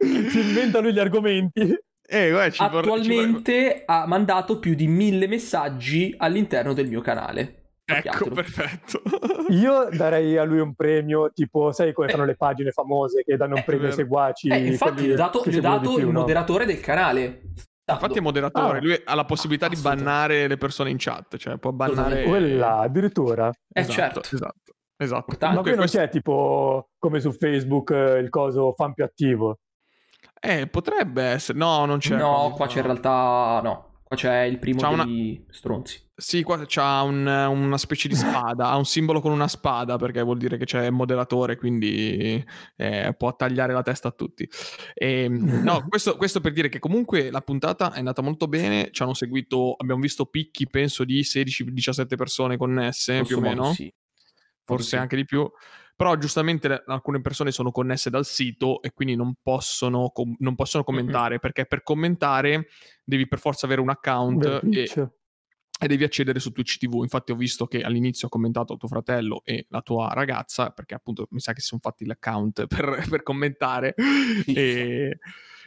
si 0.00 0.40
inventa 0.40 0.80
lui 0.80 0.94
gli 0.94 0.98
argomenti. 0.98 1.76
Eh, 2.06 2.30
guarda, 2.30 2.64
Attualmente 2.64 3.52
vorrei... 3.52 3.82
ha 3.86 4.06
mandato 4.06 4.58
più 4.58 4.74
di 4.74 4.86
mille 4.86 5.26
messaggi 5.26 6.14
all'interno 6.16 6.72
del 6.72 6.88
mio 6.88 7.00
canale. 7.00 7.62
Ecco, 7.86 8.30
perfetto. 8.30 9.02
Io 9.50 9.88
darei 9.90 10.38
a 10.38 10.44
lui 10.44 10.58
un 10.58 10.74
premio, 10.74 11.30
tipo, 11.32 11.70
sai 11.72 11.92
come 11.92 12.08
fanno 12.08 12.22
eh. 12.22 12.28
le 12.28 12.36
pagine 12.36 12.70
famose 12.70 13.22
che 13.24 13.36
danno 13.36 13.54
un 13.54 13.60
eh, 13.60 13.64
premio 13.64 13.86
ai 13.88 13.92
seguaci? 13.92 14.48
Eh, 14.48 14.66
infatti, 14.66 15.04
gli 15.04 15.12
ho 15.12 15.16
dato, 15.16 15.42
gli 15.44 15.56
ho 15.56 15.60
dato 15.60 15.94
più, 15.94 16.06
il 16.06 16.12
no? 16.12 16.20
moderatore 16.20 16.64
del 16.64 16.80
canale. 16.80 17.42
Infatti 17.86 18.18
è 18.18 18.22
moderatore, 18.22 18.78
ah. 18.78 18.80
lui 18.80 18.98
ha 19.04 19.14
la 19.14 19.26
possibilità 19.26 19.68
di 19.68 19.76
bannare 19.76 20.48
le 20.48 20.56
persone 20.56 20.88
in 20.88 20.96
chat, 20.98 21.36
cioè 21.36 21.58
può 21.58 21.70
bannare... 21.72 22.24
Quella, 22.24 22.78
addirittura. 22.78 23.48
Eh 23.48 23.80
esatto, 23.80 23.92
certo. 23.92 24.20
Esatto, 24.20 24.72
esatto. 24.96 25.36
Ma 25.40 25.60
qui 25.60 25.70
non 25.70 25.80
questo... 25.80 25.98
c'è 25.98 26.08
tipo, 26.08 26.88
come 26.98 27.20
su 27.20 27.32
Facebook, 27.32 27.90
il 27.90 28.30
coso 28.30 28.72
fan 28.72 28.94
più 28.94 29.04
attivo. 29.04 29.58
Eh, 30.46 30.66
potrebbe 30.66 31.22
essere. 31.22 31.56
No, 31.56 31.86
non 31.86 31.98
c'è. 31.98 32.16
No, 32.16 32.52
qua 32.54 32.66
c'è 32.66 32.78
in 32.78 32.84
realtà. 32.84 33.60
No. 33.62 33.92
Qua 34.02 34.14
c'è 34.14 34.42
il 34.42 34.58
primo 34.58 34.78
c'ha 34.78 34.94
degli 35.04 35.38
una... 35.38 35.44
stronzi. 35.50 36.02
Sì, 36.14 36.42
qua 36.42 36.62
c'ha 36.66 37.00
un, 37.00 37.26
una 37.26 37.78
specie 37.78 38.08
di 38.08 38.14
spada. 38.14 38.68
ha 38.68 38.76
un 38.76 38.84
simbolo 38.84 39.22
con 39.22 39.32
una 39.32 39.48
spada 39.48 39.96
perché 39.96 40.20
vuol 40.20 40.36
dire 40.36 40.58
che 40.58 40.66
c'è 40.66 40.90
moderatore, 40.90 41.56
quindi 41.56 42.44
eh, 42.76 43.14
può 43.16 43.34
tagliare 43.34 43.72
la 43.72 43.80
testa 43.80 44.08
a 44.08 44.10
tutti. 44.10 44.46
E, 44.92 45.22
ehm, 45.22 45.62
no, 45.62 45.82
questo, 45.88 46.18
questo, 46.18 46.42
per 46.42 46.52
dire 46.52 46.68
che 46.68 46.78
comunque 46.78 47.30
la 47.30 47.40
puntata 47.40 47.94
è 47.94 47.98
andata 47.98 48.20
molto 48.20 48.46
bene. 48.46 48.90
Ci 48.92 49.02
hanno 49.02 49.14
seguito, 49.14 49.74
abbiamo 49.78 50.02
visto 50.02 50.26
picchi, 50.26 50.68
penso, 50.68 51.04
di 51.04 51.20
16-17 51.22 52.16
persone 52.16 52.58
connesse 52.58 53.20
Posso 53.20 53.26
più 53.26 53.38
o 53.38 53.40
meno. 53.40 53.72
Sì. 53.72 53.90
Forse 54.62 54.88
sì. 54.88 54.96
anche 54.96 55.16
di 55.16 55.24
più. 55.24 55.50
Però 55.96 56.16
giustamente 56.16 56.82
alcune 56.86 57.20
persone 57.20 57.52
sono 57.52 57.70
connesse 57.70 58.10
dal 58.10 58.24
sito 58.24 58.82
e 58.82 58.92
quindi 58.92 59.14
non 59.14 59.34
possono, 59.40 60.10
com- 60.12 60.34
non 60.38 60.54
possono 60.54 60.82
commentare, 60.82 61.30
mm-hmm. 61.30 61.38
perché 61.38 61.66
per 61.66 61.82
commentare 61.82 62.66
devi 63.04 63.28
per 63.28 63.38
forza 63.38 63.66
avere 63.66 63.80
un 63.80 63.90
account 63.90 64.44
e, 64.70 64.90
e, 65.80 65.86
devi 65.86 66.04
accedere 66.04 66.40
su 66.40 66.50
Twitch 66.50 66.78
TV. 66.78 67.00
Infatti 67.02 67.30
ho 67.32 67.36
visto 67.36 67.66
che 67.66 67.82
all'inizio 67.82 68.26
ha 68.26 68.30
commentato 68.30 68.76
tuo 68.76 68.88
fratello 68.88 69.42
e 69.44 69.66
la 69.68 69.82
tua 69.82 70.08
ragazza, 70.12 70.70
perché 70.70 70.94
appunto 70.94 71.28
mi 71.30 71.40
sa 71.40 71.52
che 71.52 71.60
si 71.60 71.68
sono 71.68 71.80
fatti 71.80 72.04
l'account 72.04 72.66
per, 72.68 73.06
per 73.08 73.22
commentare. 73.22 73.94
e 74.46 75.18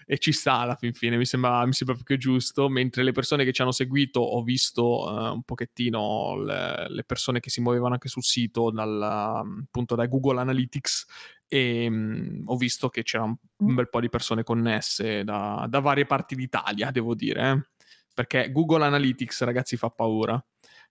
e 0.10 0.20
ci 0.20 0.32
sta 0.32 0.60
alla 0.60 0.76
fin 0.76 0.94
fine, 0.94 1.18
mi 1.18 1.26
sembra, 1.26 1.66
mi 1.66 1.74
sembra 1.74 1.94
più 1.94 2.06
che 2.06 2.16
giusto, 2.16 2.70
mentre 2.70 3.04
le 3.04 3.12
persone 3.12 3.44
che 3.44 3.52
ci 3.52 3.62
hanno 3.62 3.74
seguito 3.74 4.22
ho 4.22 4.42
visto 4.42 5.04
uh, 5.04 5.34
un 5.34 5.44
pochettino 5.44 6.42
le, 6.42 6.86
le, 6.88 7.04
persone 7.04 7.42
che 7.42 7.50
si 7.50 7.60
muovevano 7.60 7.96
anche 7.96 8.08
sul 8.08 8.24
sito 8.24 8.72
dal, 8.72 9.02
appunto 9.02 9.96
da 9.96 10.06
Google 10.06 10.40
Analytics 10.40 11.06
e 11.46 11.88
um, 11.88 12.42
ho 12.46 12.56
visto 12.56 12.88
che 12.88 13.04
c'era 13.04 13.26
un, 13.26 13.36
un, 13.58 13.76
bel 13.76 13.90
po' 13.90 14.00
di 14.00 14.08
persone 14.08 14.44
connesse 14.44 15.26
da, 15.26 15.68
da 15.70 15.80
varie 15.82 16.06
parti 16.06 16.36
d'Italia, 16.36 16.90
devo 16.90 17.14
dire, 17.14 17.52
eh? 17.52 17.68
perché 18.14 18.50
Google 18.50 18.86
Analytics 18.86 19.44
ragazzi 19.44 19.76
fa 19.76 19.90
paura, 19.90 20.42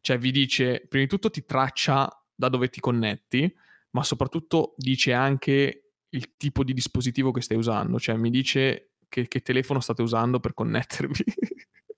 cioè 0.03 0.19
vi 0.19 0.31
dice, 0.31 0.85
prima 0.87 1.05
di 1.05 1.11
tutto 1.11 1.31
ti 1.31 1.43
traccia 1.43 2.07
da 2.35 2.51
dove 2.51 2.69
ti 2.69 2.81
connetti, 2.81 3.51
ma 3.93 4.05
soprattutto 4.05 4.75
dice 4.77 5.15
anche 5.15 5.93
il 6.11 6.37
tipo 6.37 6.63
di 6.63 6.75
dispositivo 6.75 7.31
che 7.31 7.41
stai 7.41 7.57
usando, 7.57 7.99
cioè 7.99 8.17
mi 8.17 8.29
dice 8.29 8.91
che, 9.09 9.29
che 9.29 9.41
telefono 9.41 9.81
state 9.81 10.03
usando 10.03 10.41
per 10.41 10.55
connettervi. 10.55 11.25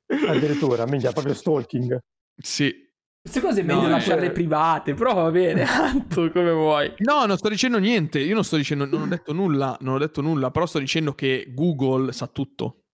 Addirittura, 0.29 0.87
minchia, 0.87 1.13
proprio 1.13 1.35
stalking. 1.35 1.99
Sì, 2.37 2.89
queste 3.21 3.47
cose 3.47 3.61
è 3.61 3.63
meglio 3.65 3.83
no, 3.83 3.89
lasciarle 3.89 4.27
cioè... 4.27 4.33
private, 4.33 4.95
però 4.95 5.13
va 5.13 5.31
bene, 5.31 5.65
tanto 5.67 6.31
come 6.31 6.51
vuoi. 6.51 6.95
No, 6.99 7.27
non 7.27 7.37
sto 7.37 7.49
dicendo 7.49 7.79
niente, 7.79 8.21
io 8.21 8.35
non 8.35 8.43
sto 8.43 8.57
dicendo, 8.57 8.87
non 8.87 9.03
ho 9.03 9.07
detto 9.07 9.33
nulla, 9.33 9.77
non 9.81 9.95
ho 9.95 9.99
detto 9.99 10.23
nulla, 10.23 10.51
però 10.51 10.65
sto 10.65 10.79
dicendo 10.79 11.15
che 11.15 11.53
Google 11.55 12.13
sa 12.13 12.27
tutto. 12.27 12.85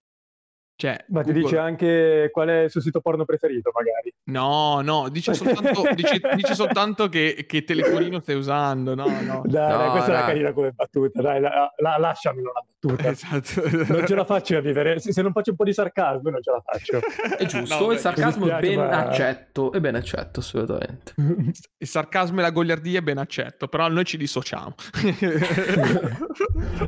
Cioè, 0.76 1.04
Ma 1.08 1.22
Google... 1.22 1.32
ti 1.32 1.40
dice 1.40 1.58
anche 1.58 2.28
qual 2.32 2.48
è 2.48 2.62
il 2.62 2.70
suo 2.70 2.80
sito 2.80 3.00
porno 3.00 3.24
preferito, 3.24 3.70
magari. 3.72 4.12
No, 4.24 4.80
no, 4.80 5.08
dice 5.08 5.32
soltanto, 5.32 5.82
dice, 5.94 6.20
dice 6.34 6.54
soltanto 6.54 7.08
che, 7.08 7.44
che, 7.46 7.62
telefonino 7.62 8.18
stai 8.20 8.34
usando. 8.34 8.96
No, 8.96 9.06
no. 9.06 9.42
Dai, 9.44 9.70
no, 9.70 9.76
dai 9.76 9.90
questa 9.90 10.10
dai. 10.10 10.16
è 10.16 10.18
una 10.18 10.26
carina 10.26 10.52
come 10.52 10.72
battuta. 10.72 11.22
Dai, 11.22 11.40
la, 11.40 11.72
la, 11.76 11.96
lasciamelo 11.98 12.52
la 12.52 12.64
battuta. 12.66 13.08
Esatto. 13.08 13.92
Non 13.92 14.04
ce 14.04 14.14
la 14.16 14.24
faccio 14.24 14.56
a 14.56 14.60
vivere. 14.60 14.98
Se, 14.98 15.12
se, 15.12 15.22
non 15.22 15.30
faccio 15.30 15.50
un 15.50 15.56
po' 15.56 15.64
di 15.64 15.72
sarcasmo, 15.72 16.30
non 16.30 16.42
ce 16.42 16.50
la 16.50 16.60
faccio. 16.64 16.98
È 17.38 17.46
giusto, 17.46 17.78
no, 17.78 17.92
il 17.92 17.98
sarcasmo 17.98 18.46
è 18.46 18.58
ben 18.58 18.78
ma... 18.78 19.06
accetto. 19.06 19.70
È 19.70 19.78
ben 19.78 19.94
accetto, 19.94 20.40
assolutamente. 20.40 21.14
Il 21.78 21.86
sarcasmo 21.86 22.40
e 22.40 22.42
la 22.42 22.50
gogliardia 22.50 22.98
è 23.00 23.02
ben 23.02 23.18
accetto, 23.18 23.68
però 23.68 23.88
noi 23.88 24.04
ci 24.04 24.16
dissociamo. 24.16 24.74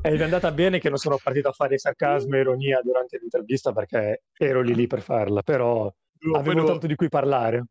è 0.00 0.22
andata 0.22 0.50
bene 0.52 0.78
che 0.78 0.88
non 0.88 0.96
sono 0.96 1.18
partito 1.22 1.48
a 1.48 1.52
fare 1.52 1.76
sarcasmo 1.76 2.36
e 2.36 2.40
ironia 2.40 2.80
durante 2.82 3.18
l'intervista 3.18 3.72
perché 3.76 4.22
ero 4.38 4.62
lì 4.62 4.74
lì 4.74 4.86
per 4.86 5.02
farla, 5.02 5.42
però 5.42 5.92
avevo 6.34 6.64
tanto 6.64 6.86
di 6.86 6.94
cui 6.94 7.08
parlare. 7.08 7.64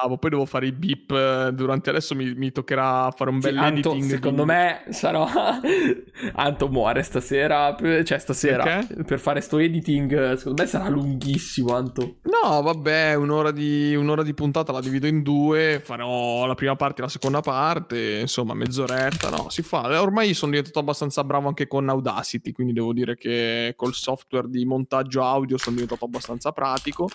Bravo, 0.00 0.16
poi 0.16 0.30
devo 0.30 0.46
fare 0.46 0.66
i 0.66 0.72
beep 0.72 1.10
eh, 1.10 1.50
durante 1.52 1.90
adesso 1.90 2.14
mi, 2.14 2.32
mi 2.34 2.52
toccherà 2.52 3.10
fare 3.10 3.30
un 3.30 3.40
bel 3.40 3.52
sì, 3.52 3.58
Anto, 3.58 3.90
editing. 3.90 4.10
Secondo 4.10 4.42
di... 4.42 4.48
me 4.48 4.84
sarò 4.90 5.26
Anto 6.34 6.68
muore 6.68 7.02
stasera, 7.02 7.74
cioè 8.04 8.18
stasera 8.18 8.62
Perché? 8.62 9.02
per 9.02 9.18
fare 9.18 9.40
sto 9.40 9.58
editing, 9.58 10.34
secondo 10.34 10.62
me 10.62 10.68
sarà 10.68 10.88
lunghissimo 10.88 11.74
Anto. 11.74 12.18
No, 12.22 12.62
vabbè, 12.62 13.14
un'ora 13.14 13.50
di, 13.50 13.96
un'ora 13.96 14.22
di 14.22 14.34
puntata 14.34 14.70
la 14.70 14.80
divido 14.80 15.08
in 15.08 15.22
due, 15.22 15.80
farò 15.82 16.46
la 16.46 16.54
prima 16.54 16.76
parte 16.76 17.00
e 17.00 17.04
la 17.04 17.10
seconda 17.10 17.40
parte, 17.40 18.18
insomma, 18.20 18.54
mezz'oretta, 18.54 19.30
no, 19.30 19.48
si 19.48 19.62
fa. 19.62 20.00
Ormai 20.00 20.32
sono 20.32 20.52
diventato 20.52 20.78
abbastanza 20.78 21.24
bravo 21.24 21.48
anche 21.48 21.66
con 21.66 21.88
Audacity, 21.88 22.52
quindi 22.52 22.72
devo 22.72 22.92
dire 22.92 23.16
che 23.16 23.72
col 23.74 23.94
software 23.94 24.48
di 24.48 24.64
montaggio 24.64 25.24
audio 25.24 25.58
sono 25.58 25.74
diventato 25.74 26.04
abbastanza 26.04 26.52
pratico 26.52 27.08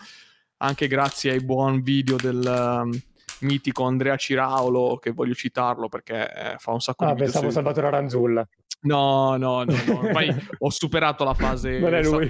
anche 0.63 0.87
grazie 0.87 1.31
ai 1.31 1.43
buon 1.43 1.81
video 1.81 2.15
del 2.15 2.41
um, 2.41 2.91
mitico 3.41 3.83
Andrea 3.83 4.15
Ciraulo, 4.15 4.97
che 4.97 5.11
voglio 5.11 5.33
citarlo 5.33 5.89
perché 5.89 6.31
eh, 6.33 6.55
fa 6.57 6.71
un 6.71 6.79
sacco 6.79 7.03
ah, 7.03 7.07
di 7.07 7.13
video. 7.13 7.27
Ah, 7.27 7.31
pensavo 7.31 7.47
su... 7.49 7.55
Salvatore 7.55 7.87
Aranzulla. 7.87 8.47
No, 8.81 9.35
no, 9.35 9.63
no, 9.63 9.75
no. 9.85 9.99
ormai 9.99 10.33
ho 10.57 10.69
superato 10.69 11.23
la 11.25 11.33
fase... 11.33 11.79
Non 11.79 11.93
è 11.93 12.01
lui. 12.01 12.29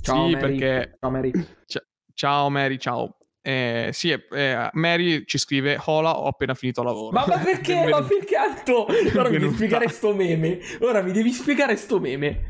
ciao, 0.00 0.26
sì, 0.26 0.32
Mary. 0.32 0.58
perché... 0.58 0.96
Ciao 0.98 1.10
Mary. 1.10 1.30
C- 1.66 1.86
ciao 2.14 2.50
Mary, 2.50 2.78
ciao. 2.78 3.16
eh, 3.42 3.90
sì, 3.92 4.10
eh, 4.10 4.68
Mary 4.72 5.24
ci 5.24 5.38
scrive: 5.38 5.78
Hola, 5.84 6.18
ho 6.18 6.26
appena 6.26 6.54
finito 6.54 6.82
lavoro. 6.82 7.12
Ma, 7.12 7.24
ma 7.28 7.38
perché? 7.38 7.86
ma 7.88 8.02
perché 8.02 8.34
altro? 8.34 8.86
Ora 9.16 9.28
mi 9.28 9.38
devi 9.38 9.54
spiegare 9.54 9.88
sto 9.88 10.12
meme. 10.12 10.58
Ora 10.80 11.00
mi 11.00 11.12
devi 11.12 11.30
spiegare 11.30 11.76
sto 11.76 12.00
meme. 12.00 12.40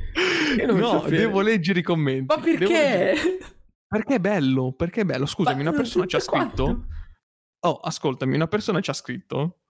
no, 0.66 1.04
devo 1.06 1.42
leggere 1.42 1.80
i 1.80 1.82
commenti. 1.82 2.34
Ma 2.34 2.40
perché? 2.40 3.14
Perché 3.88 4.16
è 4.16 4.20
bello, 4.20 4.72
perché 4.72 5.02
è 5.02 5.04
bello. 5.04 5.26
Scusami, 5.26 5.62
ma 5.62 5.70
una 5.70 5.78
persona 5.78 6.06
ci 6.06 6.16
ha 6.16 6.20
scritto. 6.20 6.86
Oh, 7.60 7.80
ascoltami, 7.80 8.34
una 8.34 8.48
persona 8.48 8.80
ci 8.80 8.90
ha 8.90 8.94
scritto. 8.94 9.60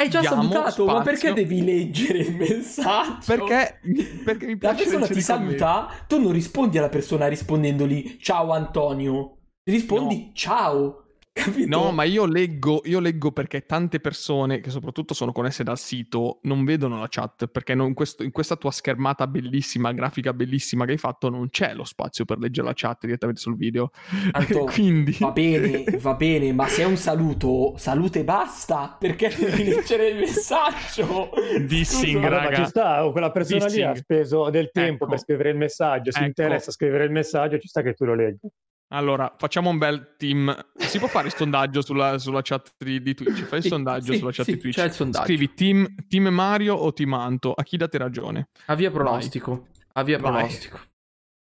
Hai 0.00 0.08
già 0.08 0.22
salutato, 0.22 0.70
spazio. 0.70 0.84
ma 0.86 1.02
perché 1.02 1.32
devi 1.34 1.62
leggere 1.62 2.18
il 2.20 2.34
messaggio? 2.34 3.18
Perché, 3.26 3.80
perché 4.24 4.46
mi 4.46 4.56
piace 4.56 4.84
La 4.84 4.90
persona 4.90 5.06
ti 5.06 5.20
saluta, 5.20 5.88
tu 6.06 6.18
non 6.18 6.32
rispondi 6.32 6.78
alla 6.78 6.88
persona 6.88 7.26
rispondendogli 7.26 8.16
ciao 8.18 8.52
Antonio. 8.52 9.40
Rispondi 9.62 10.26
no. 10.26 10.30
ciao. 10.32 11.04
Capito? 11.32 11.68
No, 11.68 11.92
ma 11.92 12.02
io 12.02 12.26
leggo, 12.26 12.82
io 12.84 12.98
leggo 12.98 13.30
perché 13.30 13.64
tante 13.64 14.00
persone, 14.00 14.60
che 14.60 14.70
soprattutto 14.70 15.14
sono 15.14 15.30
connesse 15.30 15.62
dal 15.62 15.78
sito, 15.78 16.40
non 16.42 16.64
vedono 16.64 16.98
la 16.98 17.06
chat, 17.08 17.46
perché 17.46 17.74
non, 17.74 17.88
in, 17.88 17.94
questo, 17.94 18.24
in, 18.24 18.32
questa 18.32 18.56
tua 18.56 18.72
schermata 18.72 19.28
bellissima, 19.28 19.92
grafica 19.92 20.32
bellissima 20.32 20.84
che 20.84 20.92
hai 20.92 20.98
fatto, 20.98 21.30
non 21.30 21.48
c'è 21.48 21.72
lo 21.74 21.84
spazio 21.84 22.24
per 22.24 22.38
leggere 22.38 22.66
la 22.66 22.72
chat 22.74 23.04
direttamente 23.04 23.40
sul 23.40 23.56
video. 23.56 23.92
Anto, 24.32 24.64
Quindi... 24.72 25.16
Va 25.20 25.30
bene, 25.30 25.84
va 26.00 26.14
bene, 26.14 26.52
ma 26.52 26.66
se 26.66 26.82
è 26.82 26.86
un 26.86 26.96
saluto, 26.96 27.74
salute 27.76 28.20
e 28.20 28.24
basta, 28.24 28.96
perché 28.98 29.32
devi 29.34 29.64
leggere 29.70 30.08
il 30.08 30.18
messaggio? 30.18 31.30
Dissing, 31.64 32.24
raga. 32.24 32.50
Ma 32.50 32.56
ci 32.56 32.64
sta, 32.66 33.06
oh, 33.06 33.12
quella 33.12 33.30
persona 33.30 33.66
Dissing. 33.66 33.84
lì 33.84 33.88
ha 33.88 33.94
speso 33.94 34.50
del 34.50 34.70
tempo 34.72 35.04
ecco. 35.04 35.12
per 35.12 35.20
scrivere 35.20 35.50
il 35.50 35.56
messaggio, 35.56 36.10
si 36.10 36.18
ecco. 36.18 36.26
interessa 36.26 36.70
a 36.70 36.72
scrivere 36.72 37.04
il 37.04 37.12
messaggio, 37.12 37.58
ci 37.58 37.68
sta 37.68 37.82
che 37.82 37.94
tu 37.94 38.04
lo 38.04 38.14
leggi. 38.14 38.48
Allora, 38.92 39.32
facciamo 39.38 39.70
un 39.70 39.78
bel 39.78 40.14
team. 40.16 40.54
Si 40.76 40.98
può 40.98 41.06
fare 41.06 41.28
il 41.28 41.34
sondaggio 41.34 41.80
sulla, 41.80 42.18
sulla 42.18 42.40
chat 42.42 42.74
di, 42.76 43.00
di, 43.00 43.14
Twitch? 43.14 43.44
Fai 43.44 43.60
il 43.60 43.64
sondaggio 43.64 44.12
sì, 44.12 44.18
sulla 44.18 44.32
chat 44.32 44.44
sì, 44.44 44.54
di 44.54 44.58
Twitch. 44.58 44.76
C'è 44.76 44.84
il 44.84 44.92
sondaggio. 44.92 45.24
Scrivi 45.24 45.54
team, 45.54 45.94
team, 46.08 46.26
Mario 46.26 46.74
o 46.74 46.92
Team 46.92 47.14
Anto. 47.14 47.52
A 47.52 47.62
chi 47.62 47.76
date 47.76 47.98
ragione? 47.98 48.48
Avvia 48.66 48.90
pronostico. 48.90 49.68
Avvia 49.92 50.18
pronostico. 50.18 50.80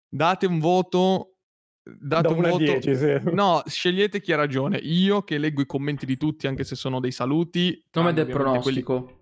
Date 0.09 0.47
un 0.47 0.61
voto. 0.61 1.39
Date 1.83 2.29
da 2.29 2.35
un 2.35 2.43
voto. 2.43 2.59
10, 2.59 2.97
sì. 2.97 3.21
No, 3.33 3.61
scegliete 3.67 4.21
chi 4.21 4.33
ha 4.33 4.37
ragione. 4.37 4.77
Io 4.77 5.23
che 5.23 5.37
leggo 5.39 5.63
i 5.63 5.67
commenti 5.67 6.07
di 6.07 6.17
tutti, 6.17 6.47
anche 6.47 6.63
se 6.63 6.77
sono 6.77 7.01
dei 7.01 7.11
saluti. 7.11 7.85
Nome 7.95 8.13
del 8.13 8.27
pronostico. 8.27 9.03
Quelli, 9.03 9.21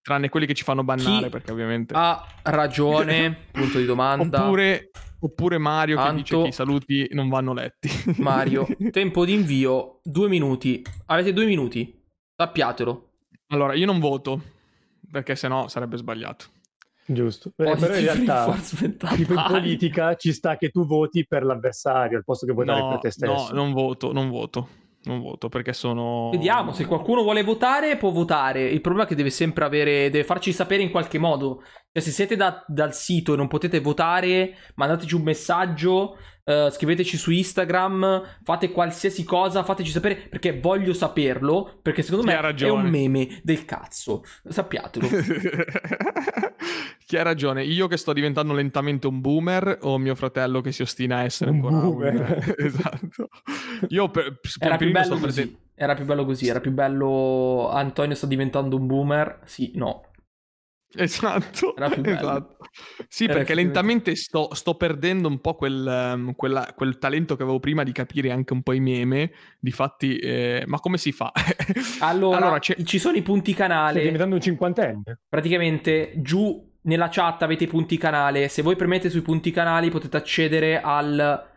tranne 0.00 0.28
quelli 0.30 0.46
che 0.46 0.54
ci 0.54 0.64
fanno 0.64 0.84
bannare, 0.84 1.24
chi 1.24 1.28
perché 1.28 1.52
ovviamente. 1.52 1.92
Ha 1.94 2.26
ragione. 2.44 3.48
punto 3.52 3.76
di 3.76 3.84
domanda. 3.84 4.42
Oppure 4.42 4.90
Oppure 5.20 5.58
Mario 5.58 5.96
che 5.96 6.02
Anto, 6.02 6.16
dice 6.16 6.42
che 6.42 6.48
i 6.48 6.52
saluti 6.52 7.08
non 7.12 7.28
vanno 7.28 7.52
letti. 7.52 7.88
Mario, 8.22 8.66
tempo 8.90 9.24
di 9.24 9.34
invio, 9.34 10.00
due 10.04 10.28
minuti. 10.28 10.82
Avete 11.06 11.32
due 11.32 11.46
minuti, 11.46 12.04
sappiatelo. 12.36 13.10
Allora, 13.48 13.74
io 13.74 13.86
non 13.86 13.98
voto, 13.98 14.40
perché 15.10 15.34
sennò 15.34 15.68
sarebbe 15.68 15.96
sbagliato. 15.96 16.46
Giusto. 17.10 17.48
Eh, 17.56 17.74
però 17.76 17.96
in 17.96 18.02
realtà, 18.02 18.54
tipo 19.16 19.32
in 19.32 19.44
politica 19.48 20.14
ci 20.14 20.32
sta 20.32 20.56
che 20.58 20.68
tu 20.68 20.84
voti 20.84 21.26
per 21.26 21.42
l'avversario 21.42 22.18
al 22.18 22.24
posto 22.24 22.44
che 22.44 22.52
votare 22.52 22.80
no, 22.80 22.88
per 22.90 22.98
te 22.98 23.10
stesso. 23.10 23.32
No, 23.32 23.48
non 23.52 23.72
voto, 23.72 24.12
non 24.12 24.28
voto. 24.28 24.68
Non 25.08 25.22
voto 25.22 25.48
perché 25.48 25.72
sono. 25.72 26.28
Vediamo, 26.30 26.72
se 26.72 26.84
qualcuno 26.84 27.22
vuole 27.22 27.42
votare, 27.42 27.96
può 27.96 28.10
votare. 28.10 28.68
Il 28.68 28.82
problema 28.82 29.06
è 29.06 29.08
che 29.08 29.16
deve 29.16 29.30
sempre 29.30 29.64
avere. 29.64 30.10
deve 30.10 30.22
farci 30.22 30.52
sapere 30.52 30.82
in 30.82 30.90
qualche 30.90 31.18
modo. 31.18 31.62
Cioè, 31.90 32.02
se 32.02 32.10
siete 32.10 32.36
da, 32.36 32.62
dal 32.66 32.92
sito 32.92 33.32
e 33.32 33.36
non 33.36 33.48
potete 33.48 33.80
votare, 33.80 34.54
mandateci 34.74 35.14
un 35.14 35.22
messaggio, 35.22 36.18
uh, 36.48 36.70
scriveteci 36.70 37.16
su 37.16 37.30
Instagram, 37.30 38.22
fate 38.42 38.72
qualsiasi 38.72 39.24
cosa, 39.24 39.62
fateci 39.62 39.90
sapere 39.90 40.16
perché 40.16 40.58
voglio 40.58 40.94
saperlo. 40.94 41.78
Perché 41.82 42.02
secondo 42.02 42.26
Chi 42.26 42.36
me 42.36 42.54
è 42.54 42.70
un 42.70 42.88
meme 42.88 43.40
del 43.42 43.64
cazzo. 43.64 44.24
Sappiatelo. 44.48 45.08
Chi 47.06 47.16
ha 47.16 47.22
ragione? 47.22 47.64
Io 47.64 47.86
che 47.86 47.96
sto 47.96 48.12
diventando 48.12 48.52
lentamente 48.52 49.06
un 49.06 49.20
boomer 49.20 49.78
o 49.82 49.96
mio 49.98 50.14
fratello 50.14 50.60
che 50.60 50.72
si 50.72 50.82
ostina 50.82 51.18
a 51.18 51.22
essere 51.22 51.50
un 51.50 51.56
ancora 51.56 51.76
boomer? 51.78 52.14
Un... 52.14 52.54
esatto. 52.66 53.28
Io 53.88 54.10
per, 54.10 54.38
per 54.40 54.52
era 54.58 54.76
più 54.76 54.90
bello 54.90 55.16
così. 55.16 55.46
Prete... 55.46 55.66
Era 55.74 55.94
più 55.94 56.04
bello 56.04 56.24
così, 56.24 56.48
era 56.48 56.60
più 56.60 56.72
bello 56.72 57.70
Antonio 57.70 58.14
sta 58.14 58.26
diventando 58.26 58.76
un 58.76 58.86
boomer. 58.86 59.40
Sì, 59.44 59.72
no. 59.76 60.04
Esatto, 60.94 61.76
esatto. 61.76 62.56
Sì, 63.08 63.24
Era 63.24 63.34
perché 63.34 63.54
lentamente 63.54 64.16
sto, 64.16 64.54
sto, 64.54 64.74
perdendo 64.74 65.28
un 65.28 65.40
po' 65.40 65.54
quel, 65.54 66.14
um, 66.14 66.34
quella, 66.34 66.72
quel, 66.74 66.98
talento 66.98 67.36
che 67.36 67.42
avevo 67.42 67.60
prima 67.60 67.82
di 67.82 67.92
capire 67.92 68.30
anche 68.30 68.54
un 68.54 68.62
po' 68.62 68.72
i 68.72 68.80
meme. 68.80 69.32
Difatti, 69.58 70.16
eh, 70.16 70.64
ma 70.66 70.78
come 70.80 70.96
si 70.96 71.12
fa? 71.12 71.30
allora, 72.00 72.36
allora 72.38 72.58
ci 72.58 72.98
sono 72.98 73.16
i 73.16 73.22
punti 73.22 73.52
canale. 73.52 73.90
Stai 73.90 74.02
diventando 74.02 74.36
un 74.36 74.40
cinquantenne. 74.40 75.20
Praticamente 75.28 76.14
giù 76.16 76.66
nella 76.82 77.08
chat 77.10 77.42
avete 77.42 77.64
i 77.64 77.68
punti 77.68 77.98
canale. 77.98 78.48
Se 78.48 78.62
voi 78.62 78.76
premete 78.76 79.10
sui 79.10 79.22
punti 79.22 79.50
canali 79.50 79.90
potete 79.90 80.16
accedere 80.16 80.80
al, 80.80 81.48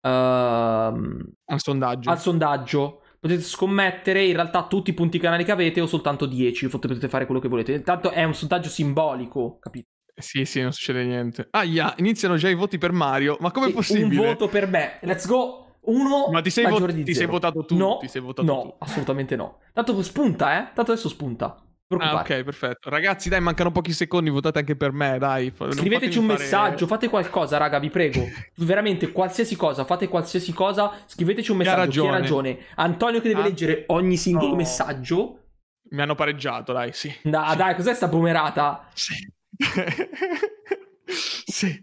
uh, 0.00 0.08
al 0.08 1.58
sondaggio. 1.58 2.10
Al 2.10 2.18
sondaggio 2.18 3.02
potete 3.20 3.42
scommettere 3.42 4.24
in 4.24 4.34
realtà 4.34 4.66
tutti 4.66 4.90
i 4.90 4.94
punti 4.94 5.18
canali 5.18 5.44
che 5.44 5.52
avete 5.52 5.80
o 5.80 5.86
soltanto 5.86 6.26
10, 6.26 6.68
potete 6.68 7.08
fare 7.08 7.26
quello 7.26 7.40
che 7.40 7.48
volete. 7.48 7.72
Intanto 7.72 8.10
è 8.10 8.24
un 8.24 8.34
sondaggio 8.34 8.68
simbolico, 8.68 9.58
capito? 9.58 9.88
Sì, 10.14 10.44
sì, 10.44 10.60
non 10.60 10.72
succede 10.72 11.04
niente. 11.04 11.46
Ah, 11.50 11.62
yeah, 11.62 11.94
iniziano 11.98 12.36
già 12.36 12.48
i 12.48 12.54
voti 12.54 12.76
per 12.76 12.92
Mario, 12.92 13.36
ma 13.40 13.50
com'è 13.52 13.68
sì, 13.68 13.72
possibile? 13.72 14.20
Un 14.20 14.26
voto 14.26 14.48
per 14.48 14.66
me, 14.66 14.98
let's 15.02 15.26
go! 15.26 15.64
Uno 15.80 16.28
ma 16.30 16.42
ti 16.42 16.50
sei, 16.50 16.66
vo- 16.66 16.86
ti 16.86 17.14
sei 17.14 17.26
votato 17.26 17.64
tu? 17.64 17.74
No, 17.76 18.00
sei 18.04 18.20
votato 18.20 18.46
no 18.52 18.62
tu. 18.62 18.74
assolutamente 18.80 19.36
no. 19.36 19.60
Tanto 19.72 20.02
spunta, 20.02 20.58
eh? 20.58 20.72
Tanto 20.74 20.92
adesso 20.92 21.08
spunta. 21.08 21.62
Ah, 21.96 22.16
ok, 22.16 22.42
perfetto. 22.42 22.90
Ragazzi, 22.90 23.30
dai, 23.30 23.40
mancano 23.40 23.72
pochi 23.72 23.92
secondi, 23.92 24.28
votate 24.28 24.58
anche 24.58 24.76
per 24.76 24.92
me, 24.92 25.16
dai. 25.18 25.50
Scriveteci 25.56 26.18
un 26.18 26.26
fare... 26.26 26.38
messaggio, 26.38 26.86
fate 26.86 27.08
qualcosa, 27.08 27.56
raga, 27.56 27.78
vi 27.78 27.88
prego. 27.88 28.26
Veramente, 28.56 29.10
qualsiasi 29.10 29.56
cosa, 29.56 29.84
fate 29.84 30.06
qualsiasi 30.06 30.52
cosa, 30.52 30.92
scriveteci 31.06 31.50
un 31.50 31.56
messaggio. 31.58 32.02
Chi 32.02 32.06
ha 32.06 32.10
ragione? 32.10 32.18
ragione? 32.18 32.58
Antonio 32.74 33.20
che 33.22 33.28
deve 33.28 33.40
ah, 33.40 33.44
leggere 33.44 33.84
ogni 33.86 34.18
singolo 34.18 34.50
no. 34.50 34.56
messaggio. 34.56 35.44
Mi 35.90 36.02
hanno 36.02 36.14
pareggiato, 36.14 36.74
dai, 36.74 36.92
sì. 36.92 37.10
Da, 37.22 37.48
sì. 37.50 37.56
Dai, 37.56 37.74
cos'è 37.74 37.94
sta 37.94 38.08
bumerata? 38.08 38.86
Sì. 38.92 39.14
sì. 41.06 41.82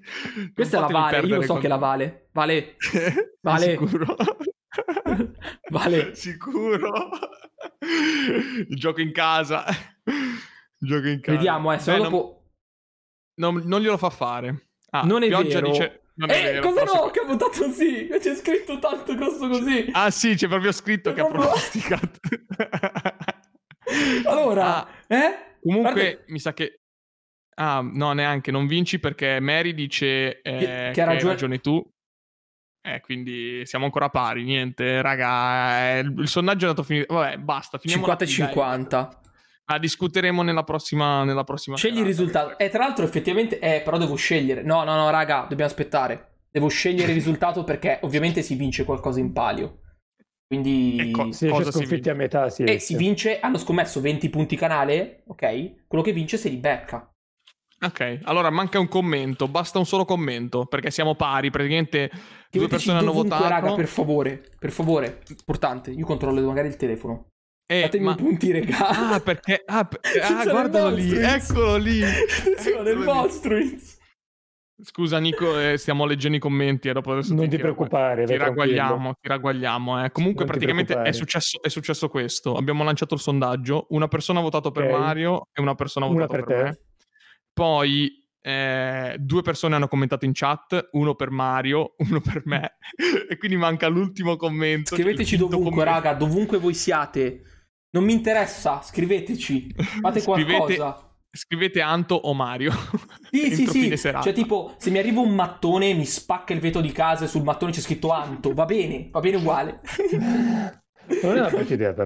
Questa 0.54 0.82
non 0.82 0.90
è 0.90 0.94
la 0.94 1.00
Vale, 1.00 1.28
io 1.28 1.42
so 1.42 1.54
con... 1.54 1.62
che 1.62 1.68
la 1.68 1.78
Vale. 1.78 2.28
Vale. 2.32 2.76
Vale. 3.42 3.72
Sicuro. 3.72 4.16
vale. 5.72 6.16
Sicuro. 6.16 7.10
Il 8.70 8.78
gioco 8.78 9.02
in 9.02 9.12
casa. 9.12 9.66
Gioco 10.86 11.08
in 11.08 11.20
casa. 11.20 11.38
Vediamo, 11.38 11.74
eh, 11.74 11.80
se 11.80 11.92
Beh, 11.92 12.04
dopo... 12.04 12.44
Non, 13.36 13.62
non, 13.66 13.82
glielo 13.82 13.98
fa 13.98 14.10
fare. 14.10 14.68
Ah, 14.92 15.04
non 15.04 15.24
è 15.24 15.28
Pioggia 15.28 15.60
vero. 15.60 15.72
dice... 15.72 16.02
Non 16.18 16.30
eh, 16.30 16.42
vero, 16.42 16.62
cosa 16.62 16.84
no? 16.84 17.10
Che 17.10 17.20
ha 17.20 17.26
votato 17.26 17.70
sì. 17.72 18.08
C'è 18.08 18.36
scritto 18.36 18.80
tanto 18.80 19.16
grosso 19.16 19.50
così. 19.50 19.90
Ah, 19.92 20.10
sì, 20.12 20.36
c'è 20.36 20.48
proprio 20.48 20.72
scritto 20.72 21.10
c'è 21.10 21.16
che 21.16 21.22
proprio... 21.22 21.42
ha 21.42 21.48
pronosticato. 21.48 22.20
allora, 24.30 24.86
ah, 24.86 24.88
eh? 25.08 25.58
Comunque, 25.62 25.92
Guarda... 25.92 26.24
mi 26.28 26.40
sa 26.40 26.54
che. 26.54 26.80
Ah, 27.56 27.82
no, 27.82 28.14
neanche, 28.14 28.52
non 28.52 28.68
vinci 28.68 29.00
perché 29.00 29.40
Mary 29.40 29.74
dice 29.74 30.42
eh, 30.42 30.58
che, 30.58 30.92
che, 30.94 31.02
hai 31.02 31.18
ragione 31.18 31.60
tu. 31.60 31.86
Eh, 32.86 33.02
quindi 33.02 33.66
siamo 33.66 33.86
ancora 33.86 34.10
pari, 34.10 34.44
niente, 34.44 35.02
raga, 35.02 35.98
eh, 35.98 36.00
il 36.00 36.28
sondaggio 36.28 36.66
è 36.66 36.70
andato 36.70 36.82
a 36.82 36.86
finire. 36.86 37.06
Vabbè, 37.10 37.38
basta, 37.40 37.78
finiamo 37.78 38.04
50 38.04 38.24
e 38.24 38.28
50. 38.28 39.22
La 39.66 39.80
discuteremo 39.80 40.44
nella 40.44 40.64
prossima, 40.64 41.24
nella 41.24 41.44
prossima 41.44 41.76
Scegli 41.76 42.00
il 42.00 42.06
risultato. 42.06 42.58
E 42.58 42.66
eh, 42.66 42.70
tra 42.70 42.80
l'altro 42.84 43.04
effettivamente, 43.04 43.60
eh, 43.60 43.82
però 43.82 43.98
devo 43.98 44.16
scegliere. 44.16 44.62
No, 44.62 44.84
no, 44.84 44.96
no, 44.96 45.10
raga, 45.10 45.46
dobbiamo 45.50 45.70
aspettare. 45.70 46.34
Devo 46.52 46.68
scegliere 46.68 47.10
il 47.10 47.16
risultato 47.16 47.64
perché 47.64 48.00
ovviamente 48.04 48.42
si 48.42 48.56
vince 48.56 48.86
qualcosa 48.86 49.20
in 49.20 49.34
palio. 49.34 49.80
Quindi 50.48 51.12
si 51.32 51.48
cosa 51.48 51.72
sconfitti 51.72 52.10
a 52.10 52.14
metà, 52.14 52.50
sì. 52.50 52.64
E 52.64 52.78
si 52.78 52.96
vince, 52.96 53.40
hanno 53.40 53.58
scommesso 53.58 54.00
20 54.00 54.30
punti 54.30 54.56
canale, 54.56 55.24
ok? 55.28 55.88
Quello 55.88 56.04
che 56.04 56.14
vince 56.14 56.38
se 56.38 56.50
li 56.50 56.58
becca. 56.58 57.10
Ok, 57.82 58.20
allora 58.24 58.50
manca 58.50 58.80
un 58.80 58.88
commento, 58.88 59.48
basta 59.48 59.80
un 59.80 59.86
solo 59.86 60.06
commento, 60.06 60.66
perché 60.66 60.92
siamo 60.92 61.16
pari, 61.16 61.50
praticamente 61.50 62.10
Ti 62.50 62.58
due 62.58 62.68
persone 62.68 63.00
hanno 63.00 63.12
votato. 63.12 63.48
raga, 63.48 63.74
per 63.74 63.88
favore, 63.88 64.44
per 64.58 64.72
favore, 64.72 65.24
importante, 65.28 65.92
io 65.92 66.06
controllo 66.06 66.46
magari 66.46 66.68
il 66.68 66.78
telefono. 66.78 67.32
Eh, 67.68 67.82
Fatemi 67.82 68.04
ma... 68.04 68.12
i 68.12 68.16
punti, 68.16 68.52
regà. 68.52 69.14
Ah, 69.14 69.20
perché... 69.20 69.64
Ah, 69.66 69.86
p... 69.86 70.00
ah 70.22 70.44
guardalo 70.44 70.90
lì, 70.90 71.16
eccolo 71.16 71.78
lì. 71.78 72.04
Attenzione, 72.04 72.92
il 72.92 72.98
Monstruins. 72.98 73.98
Scusa 74.82 75.20
Nico, 75.20 75.58
eh, 75.58 75.78
stiamo 75.78 76.06
leggendo 76.06 76.36
i 76.36 76.40
commenti 76.40 76.90
e 76.90 76.94
dopo 76.94 77.14
adesso 77.14 77.34
non 77.34 77.46
ti, 77.46 77.52
ti 77.52 77.58
preoccupare, 77.58 78.26
ti 78.26 78.36
ragguagliamo, 78.36 79.14
ti 79.22 79.28
ragguagliamo. 79.30 80.04
Eh. 80.04 80.12
Comunque 80.12 80.44
non 80.44 80.54
praticamente 80.54 81.02
è 81.02 81.14
successo, 81.14 81.62
è 81.62 81.70
successo, 81.70 82.10
questo. 82.10 82.56
Abbiamo 82.56 82.84
lanciato 82.84 83.14
il 83.14 83.22
sondaggio, 83.22 83.88
una 83.92 84.10
persona 84.10 84.40
ha 84.40 84.42
votato 84.42 84.68
okay. 84.68 84.84
per 84.84 85.00
Mario 85.00 85.48
e 85.54 85.62
una 85.62 85.76
persona 85.76 86.06
ha 86.06 86.10
votato 86.10 86.34
una 86.34 86.44
per, 86.44 86.54
per 86.56 86.64
me. 86.64 86.80
Poi 87.54 88.28
eh, 88.42 89.16
due 89.18 89.42
persone 89.44 89.76
hanno 89.76 89.88
commentato 89.88 90.26
in 90.26 90.32
chat, 90.34 90.90
uno 90.92 91.16
per 91.16 91.30
Mario, 91.30 91.96
uno 92.10 92.20
per 92.20 92.42
me, 92.44 92.76
e 93.30 93.38
quindi 93.38 93.56
manca 93.56 93.88
l'ultimo 93.88 94.36
commento. 94.36 94.94
Scriveteci 94.94 95.38
dovunque, 95.38 95.70
commento. 95.70 95.92
raga, 95.92 96.14
dovunque 96.14 96.58
voi 96.58 96.74
siate. 96.74 97.55
Non 97.96 98.04
mi 98.04 98.12
interessa, 98.12 98.82
scriveteci, 98.82 99.74
fate 100.02 100.22
qualcosa. 100.24 101.00
Scrivete 101.32 101.80
Anto 101.80 102.16
o 102.16 102.34
Mario. 102.34 102.72
Sì, 103.32 103.56
sì, 103.56 103.68
sì. 103.68 103.98
Cioè, 103.98 104.34
tipo, 104.34 104.76
se 104.78 104.90
mi 104.90 104.98
arriva 104.98 105.22
un 105.22 105.34
mattone, 105.34 105.94
mi 105.94 106.06
spacca 106.06 106.54
il 106.54 106.60
vetro 106.60 106.82
di 106.82 106.92
casa 106.92 107.24
e 107.24 107.28
sul 107.30 107.44
mattone 107.44 107.72
c'è 107.72 107.80
scritto 107.80 108.12
Anto. 108.12 108.54
Va 108.54 108.66
bene, 108.66 109.08
va 109.12 109.20
bene 109.22 109.38
uguale. 109.38 109.80
Non 111.22 111.38
è 111.38 111.40
una 111.40 111.50
brutta 111.50 111.74
idea, 111.74 111.94
però. 111.94 112.06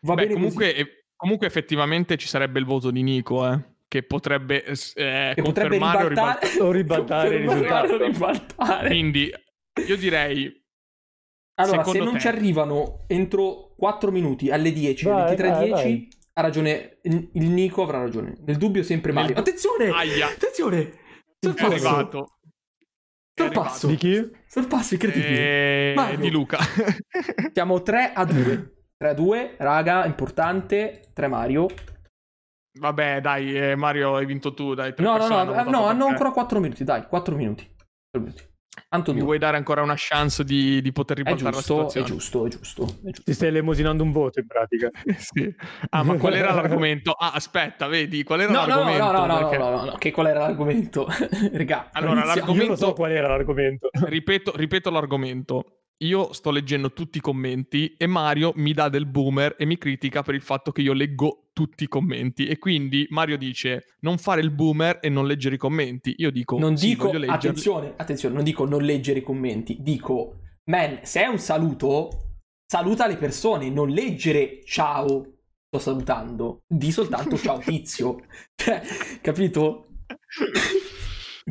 Va 0.00 0.14
Beh, 0.14 0.22
bene 0.22 0.34
comunque, 0.34 1.04
comunque, 1.14 1.46
effettivamente 1.46 2.16
ci 2.16 2.26
sarebbe 2.26 2.58
il 2.58 2.64
voto 2.64 2.90
di 2.90 3.02
Nico, 3.02 3.46
eh, 3.46 3.60
che 3.86 4.02
potrebbe, 4.02 4.64
eh, 4.64 5.32
che 5.32 5.42
potrebbe 5.42 5.74
ribaltare, 5.74 6.60
o 6.60 6.72
ribaltare 6.72 7.36
il 7.36 7.48
risultato. 7.48 8.04
Ribaltare. 8.04 8.88
Quindi, 8.88 9.32
io 9.86 9.96
direi... 9.96 10.52
Allora, 11.54 11.84
se 11.84 11.98
non 11.98 12.14
te... 12.14 12.20
ci 12.20 12.26
arrivano 12.26 13.04
entro 13.06 13.69
4 13.80 14.10
minuti 14.10 14.50
alle 14.50 14.72
10, 14.72 15.04
vai, 15.06 15.34
23.10, 15.34 16.08
ha 16.34 16.42
ragione, 16.42 16.98
il 17.00 17.48
Nico 17.48 17.82
avrà 17.82 18.00
ragione. 18.00 18.36
Nel 18.44 18.58
dubbio 18.58 18.82
sempre 18.82 19.10
Mario. 19.10 19.36
Attenzione! 19.36 19.88
Aia. 19.88 20.26
Attenzione! 20.26 20.92
Sorpasso. 21.40 21.66
È 21.66 21.70
arrivato. 21.70 22.28
Sorpasso. 23.34 23.86
Di 23.86 23.96
chi? 23.96 24.30
Sorpasso 24.46 24.92
incredibile. 24.92 25.94
E... 25.94 26.16
Di 26.18 26.30
Luca. 26.30 26.58
Siamo 27.54 27.80
3 27.80 28.12
a 28.12 28.24
2. 28.26 28.74
3 28.98 29.08
a 29.08 29.14
2, 29.14 29.54
raga, 29.56 30.04
importante. 30.04 31.10
3 31.14 31.28
Mario. 31.28 31.66
Vabbè, 32.78 33.22
dai, 33.22 33.56
eh, 33.56 33.76
Mario, 33.76 34.16
hai 34.16 34.26
vinto 34.26 34.52
tu. 34.52 34.74
Dai, 34.74 34.92
no, 34.98 35.16
no, 35.16 35.26
no, 35.26 35.44
no, 35.44 35.70
no 35.70 35.86
hanno 35.86 36.04
ancora 36.04 36.32
4 36.32 36.60
minuti. 36.60 36.84
Dai, 36.84 37.06
4 37.06 37.34
minuti. 37.34 37.64
4 37.64 38.20
minuti. 38.20 38.49
Anto 38.90 39.12
Mi 39.12 39.20
vuoi 39.20 39.38
dare 39.38 39.56
ancora 39.56 39.82
una 39.82 39.94
chance 39.96 40.44
di, 40.44 40.80
di 40.80 40.92
poter 40.92 41.18
ribaltare 41.18 41.52
giusto, 41.52 41.76
la 41.76 41.88
situazione? 41.88 42.06
È 42.06 42.10
giusto, 42.10 42.46
è 42.46 42.48
giusto, 42.48 42.82
è 42.84 43.10
giusto. 43.10 43.22
Ti 43.24 43.32
stai 43.32 43.48
elemosinando 43.48 44.02
un 44.02 44.12
voto 44.12 44.40
in 44.40 44.46
pratica. 44.46 44.90
sì. 45.18 45.52
Ah, 45.90 46.02
ma 46.02 46.16
qual 46.16 46.34
era 46.34 46.52
l'argomento? 46.54 47.12
Ah, 47.12 47.32
aspetta, 47.32 47.88
vedi, 47.88 48.22
qual 48.22 48.40
era 48.40 48.52
no, 48.52 48.66
l'argomento? 48.66 49.04
No, 49.04 49.12
no, 49.12 49.26
no, 49.26 49.38
perché... 49.38 49.58
no, 49.58 49.70
no, 49.70 49.76
no, 49.76 49.84
no, 49.86 49.94
che 49.96 50.10
qual 50.12 50.26
era 50.28 50.40
l'argomento? 50.40 51.08
Regà, 51.52 51.90
allora, 51.92 52.24
l'argomento... 52.24 52.62
Io 52.62 52.68
lo 52.70 52.76
so 52.76 52.92
qual 52.92 53.10
era 53.10 53.28
l'argomento. 53.28 53.90
ripeto, 53.92 54.52
ripeto 54.56 54.90
l'argomento 54.90 55.79
io 56.02 56.32
sto 56.32 56.50
leggendo 56.50 56.92
tutti 56.92 57.18
i 57.18 57.20
commenti 57.20 57.94
e 57.96 58.06
Mario 58.06 58.52
mi 58.56 58.72
dà 58.72 58.88
del 58.88 59.06
boomer 59.06 59.56
e 59.58 59.66
mi 59.66 59.76
critica 59.76 60.22
per 60.22 60.34
il 60.34 60.42
fatto 60.42 60.72
che 60.72 60.80
io 60.80 60.92
leggo 60.92 61.50
tutti 61.52 61.84
i 61.84 61.88
commenti 61.88 62.46
e 62.46 62.58
quindi 62.58 63.06
Mario 63.10 63.36
dice 63.36 63.96
non 64.00 64.16
fare 64.16 64.40
il 64.40 64.50
boomer 64.50 64.98
e 65.02 65.08
non 65.08 65.26
leggere 65.26 65.56
i 65.56 65.58
commenti. 65.58 66.14
Io 66.18 66.30
dico 66.30 66.58
non 66.58 66.76
sì, 66.76 66.88
dico 66.88 67.10
attenzione, 67.10 67.94
attenzione, 67.96 68.34
non 68.34 68.44
dico 68.44 68.64
non 68.64 68.82
leggere 68.82 69.18
i 69.18 69.22
commenti, 69.22 69.76
dico 69.80 70.40
man, 70.70 71.00
se 71.02 71.22
è 71.22 71.26
un 71.26 71.38
saluto 71.38 72.38
saluta 72.66 73.06
le 73.06 73.16
persone, 73.16 73.68
non 73.68 73.90
leggere 73.90 74.60
ciao 74.64 75.34
sto 75.66 75.78
salutando, 75.78 76.62
di 76.66 76.90
soltanto 76.90 77.36
ciao 77.36 77.58
tizio. 77.58 78.24
Cioè, 78.60 78.82
capito? 79.20 79.86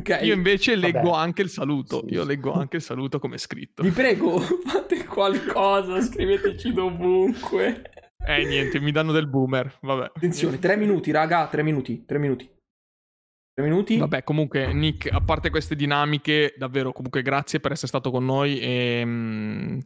Okay. 0.00 0.26
Io 0.26 0.34
invece 0.34 0.74
leggo 0.76 1.10
Vabbè. 1.10 1.22
anche 1.22 1.42
il 1.42 1.50
saluto. 1.50 2.04
Io 2.08 2.24
leggo 2.24 2.52
anche 2.52 2.76
il 2.76 2.82
saluto 2.82 3.18
come 3.18 3.38
scritto. 3.38 3.82
Vi 3.82 3.90
prego, 3.90 4.38
fate 4.66 5.04
qualcosa, 5.04 6.00
scriveteci 6.00 6.72
dovunque. 6.72 7.82
Eh, 8.26 8.44
niente, 8.44 8.80
mi 8.80 8.92
danno 8.92 9.12
del 9.12 9.28
boomer. 9.28 9.78
Vabbè. 9.80 10.12
Attenzione, 10.14 10.58
tre 10.58 10.76
minuti, 10.76 11.10
raga, 11.10 11.46
tre 11.48 11.62
minuti, 11.62 12.04
tre 12.04 12.18
minuti. 12.18 12.48
Tre 13.52 13.64
minuti. 13.64 13.98
Vabbè, 13.98 14.24
comunque, 14.24 14.72
Nick, 14.72 15.10
a 15.12 15.20
parte 15.20 15.50
queste 15.50 15.74
dinamiche, 15.74 16.54
davvero, 16.56 16.92
comunque, 16.92 17.22
grazie 17.22 17.60
per 17.60 17.72
essere 17.72 17.88
stato 17.88 18.10
con 18.10 18.24
noi 18.24 18.58
e 18.58 19.04
mh, 19.04 19.10
mm, 19.10 19.78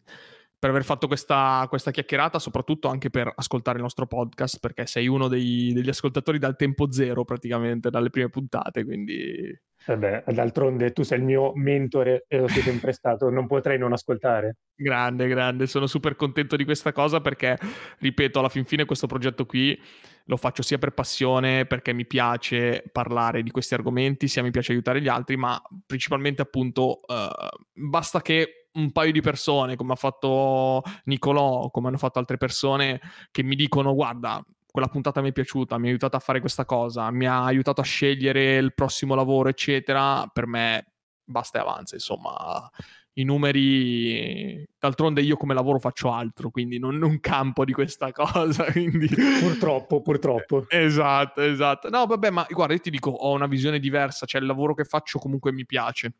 per 0.59 0.70
aver 0.70 0.85
fatto 0.85 1.07
questa, 1.07 1.66
questa, 1.68 1.90
chiacchierata, 1.90 2.38
soprattutto 2.38 2.88
anche 2.88 3.11
per 3.11 3.33
ascoltare 3.35 3.79
il 3.79 3.83
nostro 3.83 4.07
podcast, 4.07 4.61
perché 4.61 4.87
sei 4.87 5.09
uno 5.09 5.29
dei, 5.29 5.72
degli 5.72 5.88
ascoltatori 5.88 6.38
dal 6.38 6.57
tempo 6.57 6.90
zero, 6.92 7.24
praticamente, 7.24 7.90
dalle 7.90 8.11
prime 8.11 8.31
puntate, 8.31 8.85
quindi 8.85 9.59
Vabbè, 9.86 10.24
d'altronde 10.28 10.92
tu 10.92 11.02
sei 11.02 11.18
il 11.18 11.24
mio 11.24 11.52
mentore 11.54 12.24
e 12.28 12.38
lo 12.38 12.48
sei 12.48 12.62
sempre 12.62 12.92
stato, 12.94 13.28
non 13.30 13.46
potrei 13.46 13.78
non 13.78 13.92
ascoltare. 13.92 14.56
Grande, 14.74 15.28
grande, 15.28 15.66
sono 15.66 15.86
super 15.86 16.16
contento 16.16 16.56
di 16.56 16.64
questa 16.64 16.92
cosa 16.92 17.20
perché, 17.20 17.58
ripeto, 17.98 18.38
alla 18.38 18.48
fin 18.48 18.64
fine 18.64 18.84
questo 18.86 19.06
progetto 19.06 19.44
qui 19.46 19.78
lo 20.26 20.36
faccio 20.36 20.62
sia 20.62 20.78
per 20.78 20.92
passione, 20.92 21.66
perché 21.66 21.92
mi 21.92 22.06
piace 22.06 22.82
parlare 22.90 23.42
di 23.42 23.50
questi 23.50 23.74
argomenti, 23.74 24.26
sia 24.26 24.42
mi 24.42 24.50
piace 24.50 24.72
aiutare 24.72 25.02
gli 25.02 25.08
altri, 25.08 25.36
ma 25.36 25.60
principalmente 25.84 26.40
appunto 26.40 27.00
uh, 27.06 27.88
basta 27.88 28.22
che 28.22 28.68
un 28.74 28.90
paio 28.90 29.12
di 29.12 29.20
persone, 29.20 29.76
come 29.76 29.92
ha 29.92 29.96
fatto 29.96 30.82
Nicolò, 31.04 31.70
come 31.70 31.88
hanno 31.88 31.98
fatto 31.98 32.18
altre 32.18 32.38
persone, 32.38 33.00
che 33.30 33.42
mi 33.42 33.54
dicono 33.54 33.94
guarda, 33.94 34.44
quella 34.74 34.88
puntata 34.88 35.20
mi 35.20 35.28
è 35.28 35.32
piaciuta, 35.32 35.78
mi 35.78 35.87
ha 35.87 35.90
aiutato 35.90 36.16
a 36.16 36.18
fare 36.18 36.40
questa 36.40 36.64
cosa, 36.64 37.08
mi 37.12 37.26
ha 37.26 37.44
aiutato 37.44 37.80
a 37.80 37.84
scegliere 37.84 38.56
il 38.56 38.74
prossimo 38.74 39.14
lavoro, 39.14 39.48
eccetera, 39.48 40.28
per 40.32 40.48
me 40.48 40.94
basta 41.24 41.58
e 41.58 41.60
avanza, 41.60 41.94
insomma. 41.94 42.68
I 43.12 43.22
numeri, 43.22 44.66
d'altronde 44.76 45.22
io 45.22 45.37
come 45.37 45.54
lavoro 45.54 45.78
faccio 45.78 46.10
altro, 46.10 46.50
quindi 46.50 46.80
non, 46.80 46.96
non 46.96 47.20
campo 47.20 47.64
di 47.64 47.72
questa 47.72 48.10
cosa. 48.10 48.64
Quindi... 48.72 49.06
Purtroppo, 49.06 50.02
purtroppo. 50.02 50.66
Esatto, 50.68 51.40
esatto. 51.40 51.88
No, 51.88 52.06
vabbè, 52.06 52.30
ma 52.30 52.44
guarda, 52.50 52.74
io 52.74 52.80
ti 52.80 52.90
dico, 52.90 53.10
ho 53.10 53.32
una 53.32 53.46
visione 53.46 53.78
diversa, 53.78 54.26
cioè 54.26 54.40
il 54.40 54.48
lavoro 54.48 54.74
che 54.74 54.82
faccio 54.82 55.20
comunque 55.20 55.52
mi 55.52 55.64
piace 55.64 56.14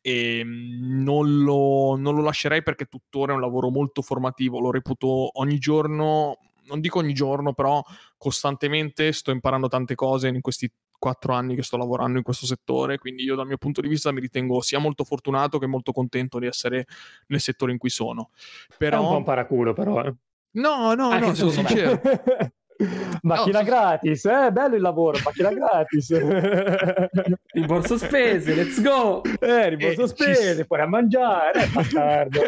e 0.00 0.38
ehm, 0.38 1.02
non 1.02 1.42
lo, 1.42 1.96
non 1.96 2.14
lo 2.14 2.22
lascerei 2.22 2.62
perché 2.62 2.84
tuttora 2.84 3.32
è 3.32 3.34
un 3.34 3.40
lavoro 3.40 3.70
molto 3.70 4.00
formativo, 4.00 4.60
lo 4.60 4.70
reputo 4.70 5.40
ogni 5.40 5.58
giorno 5.58 6.38
non 6.66 6.80
dico 6.80 6.98
ogni 6.98 7.12
giorno, 7.12 7.52
però 7.52 7.82
costantemente 8.16 9.12
sto 9.12 9.30
imparando 9.30 9.68
tante 9.68 9.94
cose 9.94 10.28
in 10.28 10.40
questi 10.40 10.70
quattro 10.98 11.34
anni 11.34 11.54
che 11.54 11.62
sto 11.62 11.76
lavorando 11.76 12.16
in 12.16 12.24
questo 12.24 12.46
settore, 12.46 12.98
quindi 12.98 13.24
io 13.24 13.34
dal 13.34 13.46
mio 13.46 13.58
punto 13.58 13.82
di 13.82 13.88
vista 13.88 14.10
mi 14.10 14.20
ritengo 14.20 14.62
sia 14.62 14.78
molto 14.78 15.04
fortunato 15.04 15.58
che 15.58 15.66
molto 15.66 15.92
contento 15.92 16.38
di 16.38 16.46
essere 16.46 16.86
nel 17.26 17.40
settore 17.40 17.72
in 17.72 17.78
cui 17.78 17.90
sono. 17.90 18.30
Però... 18.78 18.96
È 18.96 19.00
un 19.00 19.08
po' 19.08 19.16
un 19.16 19.24
paraculo 19.24 19.72
però. 19.74 20.02
Eh. 20.02 20.14
No, 20.52 20.94
no, 20.94 21.10
Anche 21.10 21.26
no, 21.26 21.34
sono 21.34 21.50
sincero. 21.50 22.00
macchina 23.22 23.60
no, 23.60 23.64
gratis, 23.64 24.24
eh? 24.24 24.50
bello 24.52 24.74
il 24.76 24.82
lavoro, 24.82 25.18
macchina 25.24 25.52
gratis. 25.54 26.12
rimborso 27.52 27.96
spese, 27.98 28.54
let's 28.54 28.82
go. 28.82 29.22
Eh, 29.40 29.70
rimborso 29.70 30.04
eh, 30.04 30.08
spese, 30.08 30.56
ci... 30.56 30.66
puoi 30.66 30.80
a 30.80 30.86
mangiare, 30.86 31.64
eh, 31.64 31.68
bastardo. 31.68 32.40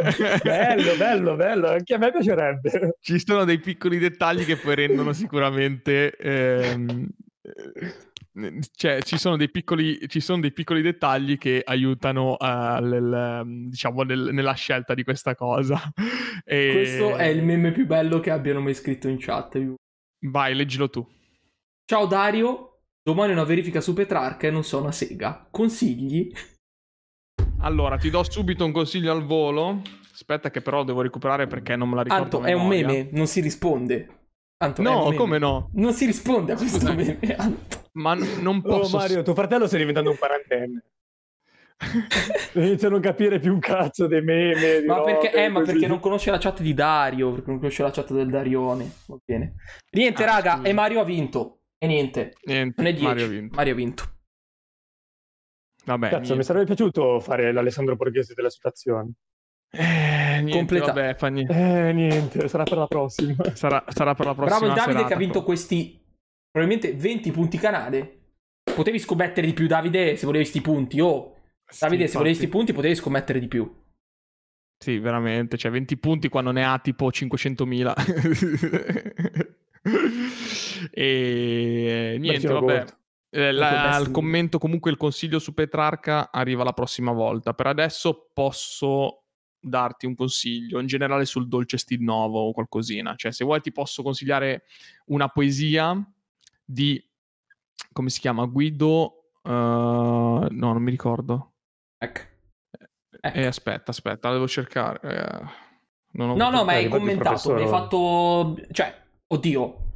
bello, 0.43 0.97
bello, 0.97 1.37
bello, 1.37 1.69
anche 1.69 1.95
a 1.95 1.99
me 1.99 2.11
piacerebbe. 2.11 2.97
Ci 3.01 3.19
sono 3.25 3.45
dei 3.45 3.59
piccoli 3.59 3.99
dettagli 3.99 4.45
che 4.45 4.57
poi 4.57 4.75
rendono 4.75 5.13
sicuramente... 5.15 6.17
Ehm, 6.17 7.09
cioè, 8.75 9.01
ci 9.03 9.17
sono, 9.17 9.37
dei 9.37 9.51
piccoli, 9.51 10.07
ci 10.09 10.21
sono 10.21 10.41
dei 10.41 10.53
piccoli 10.53 10.83
dettagli 10.83 11.39
che 11.39 11.63
aiutano 11.65 12.37
uh, 12.39 12.85
nel, 12.85 13.43
diciamo, 13.69 14.03
nel, 14.03 14.29
nella 14.33 14.53
scelta 14.53 14.93
di 14.93 15.05
questa 15.05 15.35
cosa. 15.35 15.81
E... 16.45 16.71
Questo 16.73 17.17
è 17.17 17.25
il 17.25 17.43
meme 17.43 17.73
più 17.73 17.87
bello 17.87 18.21
che 18.21 18.31
abbiano 18.31 18.61
mai 18.61 18.75
scritto 18.75 19.09
in 19.09 19.17
chat. 19.19 19.59
Vai, 20.21 20.55
leggilo 20.55 20.89
tu. 20.89 21.07
Ciao 21.85 22.07
Dario, 22.07 22.81
domani 23.03 23.33
una 23.33 23.45
verifica 23.45 23.81
su 23.81 23.93
Petrarca 23.93 24.47
e 24.47 24.51
non 24.51 24.65
so 24.65 24.81
una 24.81 24.93
sega. 24.93 25.47
Consigli? 25.51 26.33
Allora, 27.61 27.97
ti 27.97 28.11
do 28.11 28.23
subito 28.23 28.65
un 28.65 28.73
consiglio 28.73 29.13
al 29.13 29.25
volo. 29.25 29.83
Aspetta 30.13 30.51
che 30.51 30.63
però 30.63 30.85
devo 30.85 31.03
recuperare 31.03 31.47
perché 31.47 31.77
non 31.77 31.89
me 31.89 31.97
la 31.97 32.03
ricordo. 32.03 32.39
Anto, 32.39 32.43
è 32.45 32.53
un 32.53 32.67
meme, 32.67 33.09
non 33.13 33.27
si 33.27 33.41
risponde. 33.41 34.09
Anto, 34.59 34.83
no, 34.83 35.13
come 35.13 35.39
no? 35.39 35.71
Non 35.75 35.93
si 35.93 36.07
risponde 36.07 36.53
a 36.53 36.57
questo 36.57 36.93
meme, 36.93 37.19
Anto. 37.37 37.85
Ma 37.93 38.15
n- 38.15 38.41
non 38.41 38.57
oh, 38.59 38.63
posso... 38.63 38.97
Oh 38.97 38.99
Mario, 38.99 39.23
tuo 39.23 39.35
fratello 39.35 39.67
sta 39.67 39.77
diventando 39.77 40.11
un 40.11 40.17
quarantenne. 40.17 40.85
Iniziano 42.55 42.97
a 42.97 42.99
non 42.99 43.01
capire 43.01 43.39
più 43.39 43.53
un 43.53 43.59
cazzo 43.59 44.07
dei 44.07 44.23
meme. 44.23 44.83
Ma, 44.85 45.03
perché, 45.03 45.33
eh, 45.33 45.49
ma 45.49 45.61
perché, 45.61 45.87
non 45.87 46.01
conosce 46.01 46.31
la 46.31 46.39
chat 46.39 46.63
di 46.63 46.73
Dario? 46.73 47.33
Perché 47.33 47.51
non 47.51 47.59
conosce 47.59 47.83
la 47.83 47.91
chat 47.91 48.13
del 48.13 48.31
Darione. 48.31 48.91
Va 49.07 49.17
bene. 49.25 49.55
Niente, 49.91 50.23
ah, 50.23 50.27
raga. 50.27 50.57
Scusa. 50.57 50.69
E 50.69 50.73
Mario 50.73 51.01
ha 51.01 51.05
vinto. 51.05 51.61
E 51.79 51.87
niente. 51.87 52.35
Niente. 52.45 52.83
Non 52.83 52.91
è 52.91 52.95
10. 52.95 53.05
Mario 53.07 53.25
ha 53.25 53.29
vinto. 53.29 53.55
Mario 53.57 53.73
ha 53.73 53.77
vinto. 53.77 54.05
Vabbè, 55.85 56.07
Cazzo, 56.09 56.19
niente. 56.19 56.37
mi 56.37 56.43
sarebbe 56.45 56.65
piaciuto 56.65 57.21
fare 57.21 57.53
l'Alessandro 57.53 57.95
Borghese 57.95 58.35
della 58.35 58.51
situazione. 58.51 59.13
Eh, 59.71 59.83
niente, 59.83 60.51
Completa. 60.51 60.93
vabbè, 60.93 61.15
fa 61.15 61.29
niente. 61.29 61.53
Eh, 61.53 61.93
niente, 61.93 62.49
sarà 62.49 62.65
per 62.65 62.79
la 62.79 62.87
prossima. 62.87 63.37
Sarà, 63.55 63.85
sarà 63.89 64.15
per 64.15 64.27
la 64.27 64.35
prossima. 64.35 64.59
Bravo 64.59 64.67
il 64.67 64.79
Davide 64.79 64.93
serata, 64.93 65.09
che 65.09 65.15
ha 65.15 65.19
vinto 65.19 65.43
questi 65.43 66.03
probabilmente 66.51 66.97
20 66.97 67.31
punti 67.31 67.59
canale. 67.59 68.21
Potevi 68.75 68.99
scommettere 68.99 69.47
di 69.47 69.53
più, 69.53 69.67
Davide, 69.67 70.17
se 70.17 70.27
volevi 70.27 70.45
sti 70.45 70.61
punti. 70.61 71.01
Oh, 71.01 71.36
Davide, 71.79 72.05
sì, 72.05 72.13
se 72.13 72.19
volevi 72.19 72.37
questi 72.37 72.49
punti 72.49 72.73
potevi 72.73 72.95
scommettere 72.95 73.41
di 73.41 73.49
più. 73.49 73.85
Sì, 74.79 74.99
veramente, 74.99 75.57
cioè 75.57 75.71
20 75.71 75.97
punti 75.99 76.29
quando 76.29 76.53
ne 76.53 76.65
ha 76.65 76.79
tipo 76.79 77.09
500.000. 77.09 79.55
e 80.93 82.17
niente, 82.21 82.49
vabbè. 82.49 82.85
Eh, 83.31 83.53
la, 83.53 83.99
il 83.99 84.11
commento, 84.11 84.59
comunque 84.59 84.91
il 84.91 84.97
consiglio 84.97 85.39
su 85.39 85.55
Petrarca 85.55 86.31
arriva 86.31 86.63
la 86.63 86.73
prossima 86.73 87.13
volta. 87.13 87.55
Per 87.55 87.67
adesso 87.67 88.31
posso 88.33 89.23
darti 89.59 90.07
un 90.07 90.15
consiglio, 90.15 90.79
in 90.79 90.87
generale 90.87 91.25
sul 91.25 91.49
dolce 91.49 91.79
stil 91.79 92.03
nuovo 92.03 92.41
o 92.41 92.53
qualcosina. 92.53 93.15
Cioè, 93.17 93.33
se 93.33 93.45
vuoi 93.45 93.61
ti 93.61 93.73
posso 93.73 94.03
consigliare 94.03 94.65
una 95.07 95.29
poesia 95.29 95.99
di, 96.65 97.03
come 97.93 98.11
si 98.11 98.21
chiama, 98.21 98.45
Guido... 98.45 99.13
Uh, 99.43 99.49
no, 99.49 100.49
non 100.51 100.83
mi 100.83 100.91
ricordo. 100.91 101.56
Ecco. 101.99 102.21
ecco. 103.21 103.39
Eh, 103.39 103.47
aspetta, 103.47 103.91
aspetta, 103.91 104.29
la 104.29 104.35
devo 104.35 104.49
cercare. 104.49 105.01
Eh, 105.03 105.45
no, 106.13 106.35
no, 106.35 106.65
ma 106.65 106.73
hai 106.73 106.89
commentato, 106.89 107.55
hai 107.55 107.67
fatto... 107.67 108.57
Cioè, 108.71 109.03
oddio, 109.29 109.87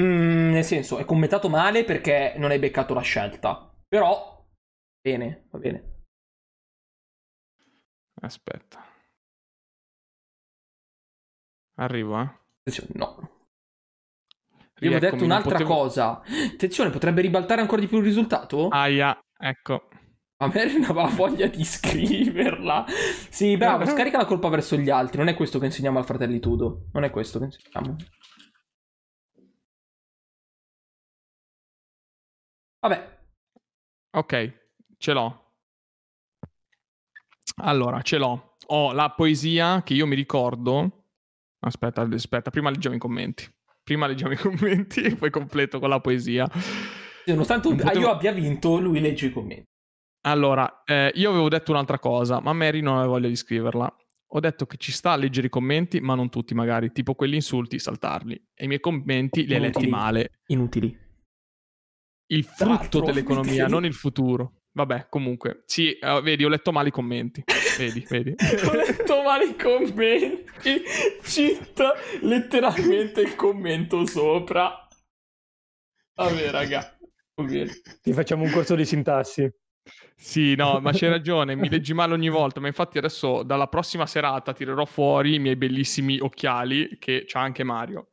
Mm, 0.00 0.50
nel 0.50 0.64
senso, 0.64 0.98
è 0.98 1.06
commentato 1.06 1.48
male 1.48 1.84
perché 1.84 2.34
non 2.36 2.50
hai 2.50 2.58
beccato 2.58 2.92
la 2.92 3.00
scelta. 3.00 3.72
Però, 3.88 4.44
bene, 5.00 5.46
va 5.50 5.58
bene. 5.58 6.04
Aspetta. 8.20 8.84
Arrivo, 11.78 12.20
eh? 12.20 12.28
No. 12.94 13.30
Io 14.80 14.94
ho 14.94 14.98
detto 14.98 15.24
un'altra 15.24 15.52
potevo... 15.52 15.74
cosa. 15.74 16.20
Attenzione, 16.52 16.90
potrebbe 16.90 17.22
ribaltare 17.22 17.62
ancora 17.62 17.80
di 17.80 17.86
più 17.86 17.98
il 17.98 18.04
risultato? 18.04 18.68
Aia, 18.68 19.18
ecco. 19.38 19.88
A 20.38 20.48
me 20.48 20.62
aveva 20.62 21.06
voglia 21.14 21.46
di 21.46 21.64
scriverla. 21.64 22.84
Sì, 23.30 23.56
bravo, 23.56 23.86
scarica 23.86 24.18
la 24.18 24.26
colpa 24.26 24.48
verso 24.48 24.76
gli 24.76 24.90
altri. 24.90 25.18
Non 25.18 25.28
è 25.28 25.34
questo 25.34 25.58
che 25.58 25.66
insegniamo 25.66 25.98
al 25.98 26.04
fratellitudo. 26.04 26.88
Non 26.92 27.04
è 27.04 27.10
questo 27.10 27.38
che 27.38 27.46
insegniamo. 27.46 27.96
Vabbè. 32.80 33.18
Ok, 34.10 34.68
ce 34.98 35.12
l'ho. 35.12 35.52
Allora, 37.62 38.02
ce 38.02 38.18
l'ho. 38.18 38.56
Ho 38.66 38.92
la 38.92 39.10
poesia 39.10 39.82
che 39.82 39.94
io 39.94 40.06
mi 40.06 40.14
ricordo. 40.14 41.04
Aspetta, 41.60 42.02
aspetta, 42.02 42.50
prima 42.50 42.68
leggiamo 42.68 42.94
i 42.94 42.98
commenti. 42.98 43.50
Prima 43.82 44.06
leggiamo 44.06 44.34
i 44.34 44.36
commenti 44.38 45.00
e 45.00 45.16
poi 45.16 45.30
completo 45.30 45.78
con 45.78 45.88
la 45.88 46.00
poesia. 46.00 46.46
Nonostante 47.24 47.74
potevo... 47.74 47.98
io 47.98 48.10
abbia 48.10 48.32
vinto, 48.32 48.78
lui 48.78 49.00
legge 49.00 49.26
i 49.26 49.32
commenti. 49.32 49.74
Allora, 50.26 50.82
eh, 50.84 51.12
io 51.14 51.30
avevo 51.30 51.48
detto 51.48 51.70
un'altra 51.70 51.98
cosa, 51.98 52.40
ma 52.40 52.52
Mary 52.52 52.80
non 52.80 52.96
aveva 52.96 53.12
voglia 53.12 53.28
di 53.28 53.36
scriverla. 53.36 53.96
Ho 54.30 54.40
detto 54.40 54.66
che 54.66 54.76
ci 54.76 54.90
sta 54.90 55.12
a 55.12 55.16
leggere 55.16 55.46
i 55.46 55.50
commenti, 55.50 56.00
ma 56.00 56.14
non 56.14 56.30
tutti 56.30 56.52
magari, 56.52 56.90
tipo 56.90 57.14
quelli 57.14 57.36
insulti, 57.36 57.78
saltarli. 57.78 58.34
E 58.54 58.64
i 58.64 58.66
miei 58.66 58.80
commenti 58.80 59.46
li 59.46 59.54
hai 59.54 59.60
letti 59.60 59.86
male. 59.86 60.40
Inutili 60.46 61.04
il 62.28 62.44
frutto 62.44 63.00
dell'economia, 63.00 63.66
non 63.66 63.84
il 63.84 63.94
futuro. 63.94 64.62
Vabbè, 64.72 65.06
comunque, 65.08 65.62
sì, 65.64 65.96
uh, 66.00 66.20
vedi, 66.20 66.44
ho 66.44 66.48
letto 66.48 66.70
male 66.70 66.88
i 66.88 66.92
commenti. 66.92 67.42
Vedi, 67.78 68.06
vedi. 68.08 68.34
ho 68.66 68.74
letto 68.74 69.22
male 69.22 69.46
i 69.46 69.56
commenti. 69.56 70.82
Cita 71.22 71.92
letteralmente 72.20 73.22
il 73.22 73.34
commento 73.36 74.04
sopra. 74.04 74.86
Vabbè, 76.14 76.50
raga. 76.50 76.94
Ti 78.02 78.12
facciamo 78.12 78.44
un 78.44 78.50
corso 78.50 78.74
di 78.74 78.84
sintassi. 78.84 79.50
Sì, 80.16 80.54
no, 80.54 80.80
ma 80.80 80.92
c'hai 80.92 81.08
ragione, 81.10 81.54
mi 81.54 81.68
leggi 81.68 81.94
male 81.94 82.14
ogni 82.14 82.28
volta, 82.28 82.60
ma 82.60 82.66
infatti 82.66 82.98
adesso 82.98 83.42
dalla 83.42 83.68
prossima 83.68 84.06
serata 84.06 84.52
tirerò 84.52 84.84
fuori 84.84 85.34
i 85.34 85.38
miei 85.38 85.56
bellissimi 85.56 86.18
occhiali 86.18 86.96
che 86.98 87.24
c'ha 87.26 87.40
anche 87.40 87.64
Mario. 87.64 88.10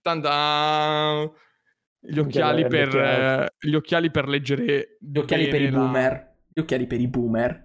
Tanta 0.00 1.30
gli 2.06 2.18
occhiali, 2.18 2.66
per, 2.66 2.94
eh, 2.94 3.54
gli 3.58 3.74
occhiali 3.74 4.10
per 4.10 4.28
leggere. 4.28 4.98
Gli 5.00 5.18
occhiali 5.18 5.48
per 5.48 5.62
i 5.62 5.70
boomer. 5.70 6.36
Gli 6.52 6.60
occhiali 6.60 6.86
per 6.86 7.00
i 7.00 7.08
boomer. 7.08 7.63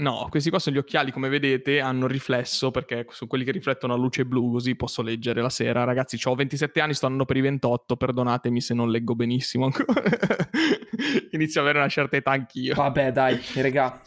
No, 0.00 0.28
questi 0.30 0.48
qua 0.48 0.60
sono 0.60 0.76
gli 0.76 0.78
occhiali, 0.78 1.10
come 1.10 1.28
vedete, 1.28 1.80
hanno 1.80 2.06
riflesso 2.06 2.70
perché 2.70 3.04
sono 3.10 3.28
quelli 3.28 3.42
che 3.42 3.50
riflettono 3.50 3.94
a 3.94 3.96
luce 3.96 4.24
blu, 4.24 4.52
così 4.52 4.76
posso 4.76 5.02
leggere 5.02 5.42
la 5.42 5.48
sera. 5.48 5.82
Ragazzi, 5.82 6.16
ho 6.22 6.36
27 6.36 6.80
anni, 6.80 6.94
sto 6.94 7.06
andando 7.06 7.24
per 7.24 7.36
i 7.36 7.40
28, 7.40 7.96
perdonatemi 7.96 8.60
se 8.60 8.74
non 8.74 8.90
leggo 8.90 9.16
benissimo 9.16 9.64
ancora. 9.64 10.00
Inizio 11.32 11.60
ad 11.60 11.66
avere 11.66 11.80
una 11.80 11.88
certa 11.88 12.16
età 12.16 12.30
anch'io. 12.30 12.76
Vabbè, 12.76 13.10
dai, 13.10 13.40
regà. 13.54 14.00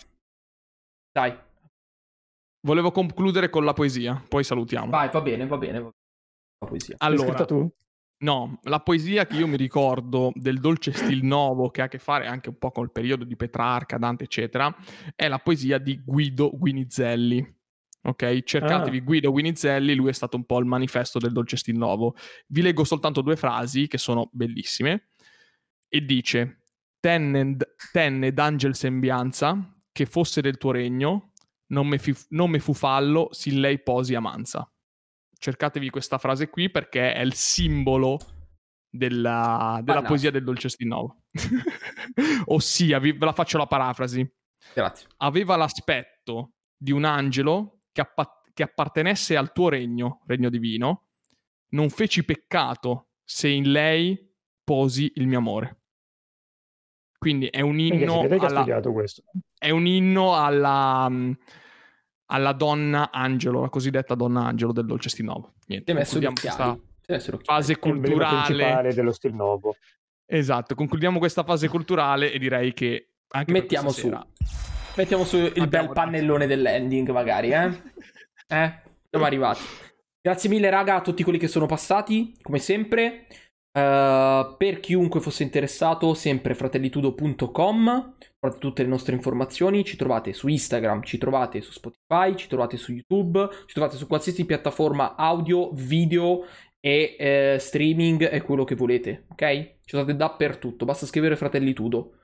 Dai. 1.12 1.38
Volevo 2.62 2.92
concludere 2.92 3.50
con 3.50 3.66
la 3.66 3.74
poesia, 3.74 4.24
poi 4.30 4.46
salutiamo. 4.46 4.90
Vai, 4.92 5.10
va 5.10 5.22
bene, 5.22 5.46
va 5.46 5.58
bene. 5.58 5.80
La 5.82 6.68
poesia. 6.68 6.96
Allora, 7.00 7.44
tu? 7.44 7.70
No, 8.22 8.60
la 8.64 8.80
poesia 8.82 9.26
che 9.26 9.38
io 9.38 9.48
mi 9.48 9.58
ricordo 9.58 10.32
del 10.36 10.60
dolce 10.60 10.92
stil 10.92 11.24
nuovo, 11.26 11.72
che 11.72 11.82
ha 11.82 11.86
a 11.86 11.88
che 11.88 11.98
fare 11.98 12.28
anche 12.28 12.50
un 12.50 12.58
po' 12.60 12.70
col 12.70 12.92
periodo 12.92 13.24
di 13.24 13.36
Petrarca, 13.36 13.98
Dante, 13.98 14.26
eccetera, 14.26 14.76
è 15.16 15.28
la 15.28 15.40
poesia 15.40 15.80
di 15.80 16.00
Guido 16.06 16.52
Guinizelli. 16.54 17.60
Ok, 18.04 18.44
cercatevi 18.44 18.98
ah. 18.98 19.02
Guido 19.02 19.32
Guinizelli, 19.32 19.96
lui 19.96 20.10
è 20.10 20.14
stato 20.14 20.38
un 20.38 20.46
po' 20.46 20.60
il 20.60 20.66
manifesto 20.66 21.18
del 21.18 21.32
dolce 21.32 21.58
stil 21.58 21.78
nuovo. 21.78 22.16
Vi 22.48 22.62
leggo 22.62 22.84
soltanto 22.84 23.22
due 23.22 23.36
frasi 23.36 23.88
che 23.88 23.98
sono 23.98 24.30
bellissime. 24.32 25.10
E 25.88 26.06
dice: 26.06 26.66
Tenne, 27.00 27.58
tenne 27.92 28.34
d'angel 28.34 28.76
sembianza, 28.76 29.82
che 29.92 30.06
fosse 30.06 30.42
del 30.42 30.58
tuo 30.58 30.72
regno, 30.72 31.34
non 31.68 31.88
me, 31.88 31.98
fi, 31.98 32.16
non 32.30 32.52
me 32.52 32.60
fu 32.60 32.74
fallo, 32.74 33.30
si 33.32 33.60
lei 33.60 33.82
posi 33.82 34.14
amanza 34.14 34.72
cercatevi 35.42 35.90
questa 35.90 36.20
frase 36.20 36.50
qui 36.50 36.70
perché 36.70 37.14
è 37.14 37.22
il 37.22 37.34
simbolo 37.34 38.20
della, 38.88 39.82
della 39.84 40.04
poesia 40.04 40.30
del 40.30 40.44
Dolce 40.44 40.70
Stinnovo. 40.70 41.24
Ossia, 42.46 43.00
vi, 43.00 43.14
ve 43.14 43.26
la 43.26 43.34
faccio 43.34 43.58
la 43.58 43.66
parafrasi. 43.66 44.30
Grazie. 44.76 45.08
Aveva 45.18 45.56
l'aspetto 45.56 46.54
di 46.78 46.92
un 46.92 47.06
angelo 47.06 47.80
che, 47.92 48.02
appa- 48.02 48.44
che 48.54 48.62
appartenesse 48.62 49.36
al 49.36 49.52
tuo 49.52 49.70
regno, 49.70 50.22
regno 50.28 50.50
divino. 50.50 51.08
Non 51.70 51.90
feci 51.90 52.24
peccato 52.24 53.08
se 53.24 53.48
in 53.48 53.72
lei 53.72 54.32
posi 54.64 55.12
il 55.16 55.26
mio 55.26 55.40
amore. 55.40 55.80
Quindi 57.18 57.48
è 57.48 57.62
un 57.62 57.80
inno 57.80 58.22
alla... 58.22 58.64
È 59.58 59.70
un 59.72 59.88
inno 59.88 60.36
alla 60.36 61.10
alla 62.32 62.54
donna 62.54 63.12
angelo, 63.12 63.62
la 63.62 63.70
cosiddetta 63.70 64.16
donna 64.16 64.46
angelo 64.46 64.72
del 64.72 64.86
dolce 64.86 65.10
Stilnovo. 65.10 65.54
Niente, 65.68 65.94
concludiamo 65.94 66.36
questa 66.40 66.78
fase 67.44 67.78
culturale 67.78 68.94
dello 68.94 69.12
Stilnovo. 69.12 69.76
Esatto, 70.26 70.76
concludiamo 70.76 71.20
questa 71.20 71.44
fase 71.44 71.68
culturale 71.68 72.32
e 72.32 72.40
direi 72.40 72.74
che 72.74 73.10
anche 73.34 73.52
mettiamo 73.52 73.92
su 73.92 74.10
mettiamo 74.96 75.24
su 75.26 75.38
il 75.38 75.62
Abbiamo 75.62 75.88
bel 75.88 75.94
pannellone 75.94 76.48
dell'ending 76.48 77.10
magari, 77.12 77.52
eh? 77.52 77.66
eh? 78.48 78.82
Siamo 79.10 79.26
arrivati. 79.26 79.62
Grazie 80.22 80.50
mille 80.50 80.70
raga 80.70 80.96
a 80.96 81.02
tutti 81.02 81.24
quelli 81.24 81.40
che 81.40 81.48
sono 81.48 81.66
passati, 81.66 82.38
come 82.42 82.60
sempre. 82.60 83.28
Uh, 83.74 84.56
per 84.58 84.80
chiunque 84.82 85.22
fosse 85.22 85.44
interessato, 85.44 86.14
sempre 86.14 86.54
fratellitudo.com 86.54 88.16
tutte 88.50 88.82
le 88.82 88.90
nostre 88.90 89.14
informazioni, 89.14 89.84
ci 89.84 89.96
trovate 89.96 90.34
su 90.34 90.48
Instagram, 90.48 91.04
ci 91.04 91.18
trovate 91.18 91.62
su 91.62 91.72
Spotify, 91.72 92.36
ci 92.36 92.48
trovate 92.48 92.76
su 92.76 92.92
YouTube, 92.92 93.48
ci 93.68 93.74
trovate 93.74 93.98
su 93.98 94.08
qualsiasi 94.08 94.46
piattaforma 94.46 95.16
audio, 95.16 95.72
video 95.74 96.46
e 96.80 97.16
eh, 97.20 97.58
streaming 97.60 98.28
e 98.32 98.42
quello 98.42 98.64
che 98.64 98.76
volete, 98.76 99.26
ok? 99.30 99.62
Ci 99.84 99.92
trovate 99.92 100.16
dappertutto, 100.16 100.86
basta 100.86 101.06
scrivere 101.06 101.36
Fratellitudo. 101.36 102.16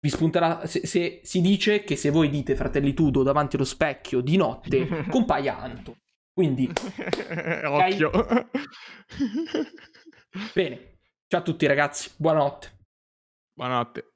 Vi 0.00 0.08
spunterà, 0.08 0.66
se, 0.66 0.86
se 0.86 1.20
si 1.22 1.40
dice 1.40 1.84
che 1.84 1.94
se 1.94 2.10
voi 2.10 2.30
dite 2.30 2.56
Fratellitudo 2.56 3.22
davanti 3.22 3.56
allo 3.56 3.64
specchio 3.64 4.20
di 4.20 4.36
notte, 4.36 5.04
compaia 5.08 5.58
Anto. 5.58 5.98
Quindi, 6.32 6.68
occhio. 7.64 8.10
Bene, 10.54 10.98
ciao 11.28 11.40
a 11.40 11.42
tutti 11.42 11.66
ragazzi, 11.66 12.10
buonanotte. 12.16 12.78
Buonanotte. 13.52 14.09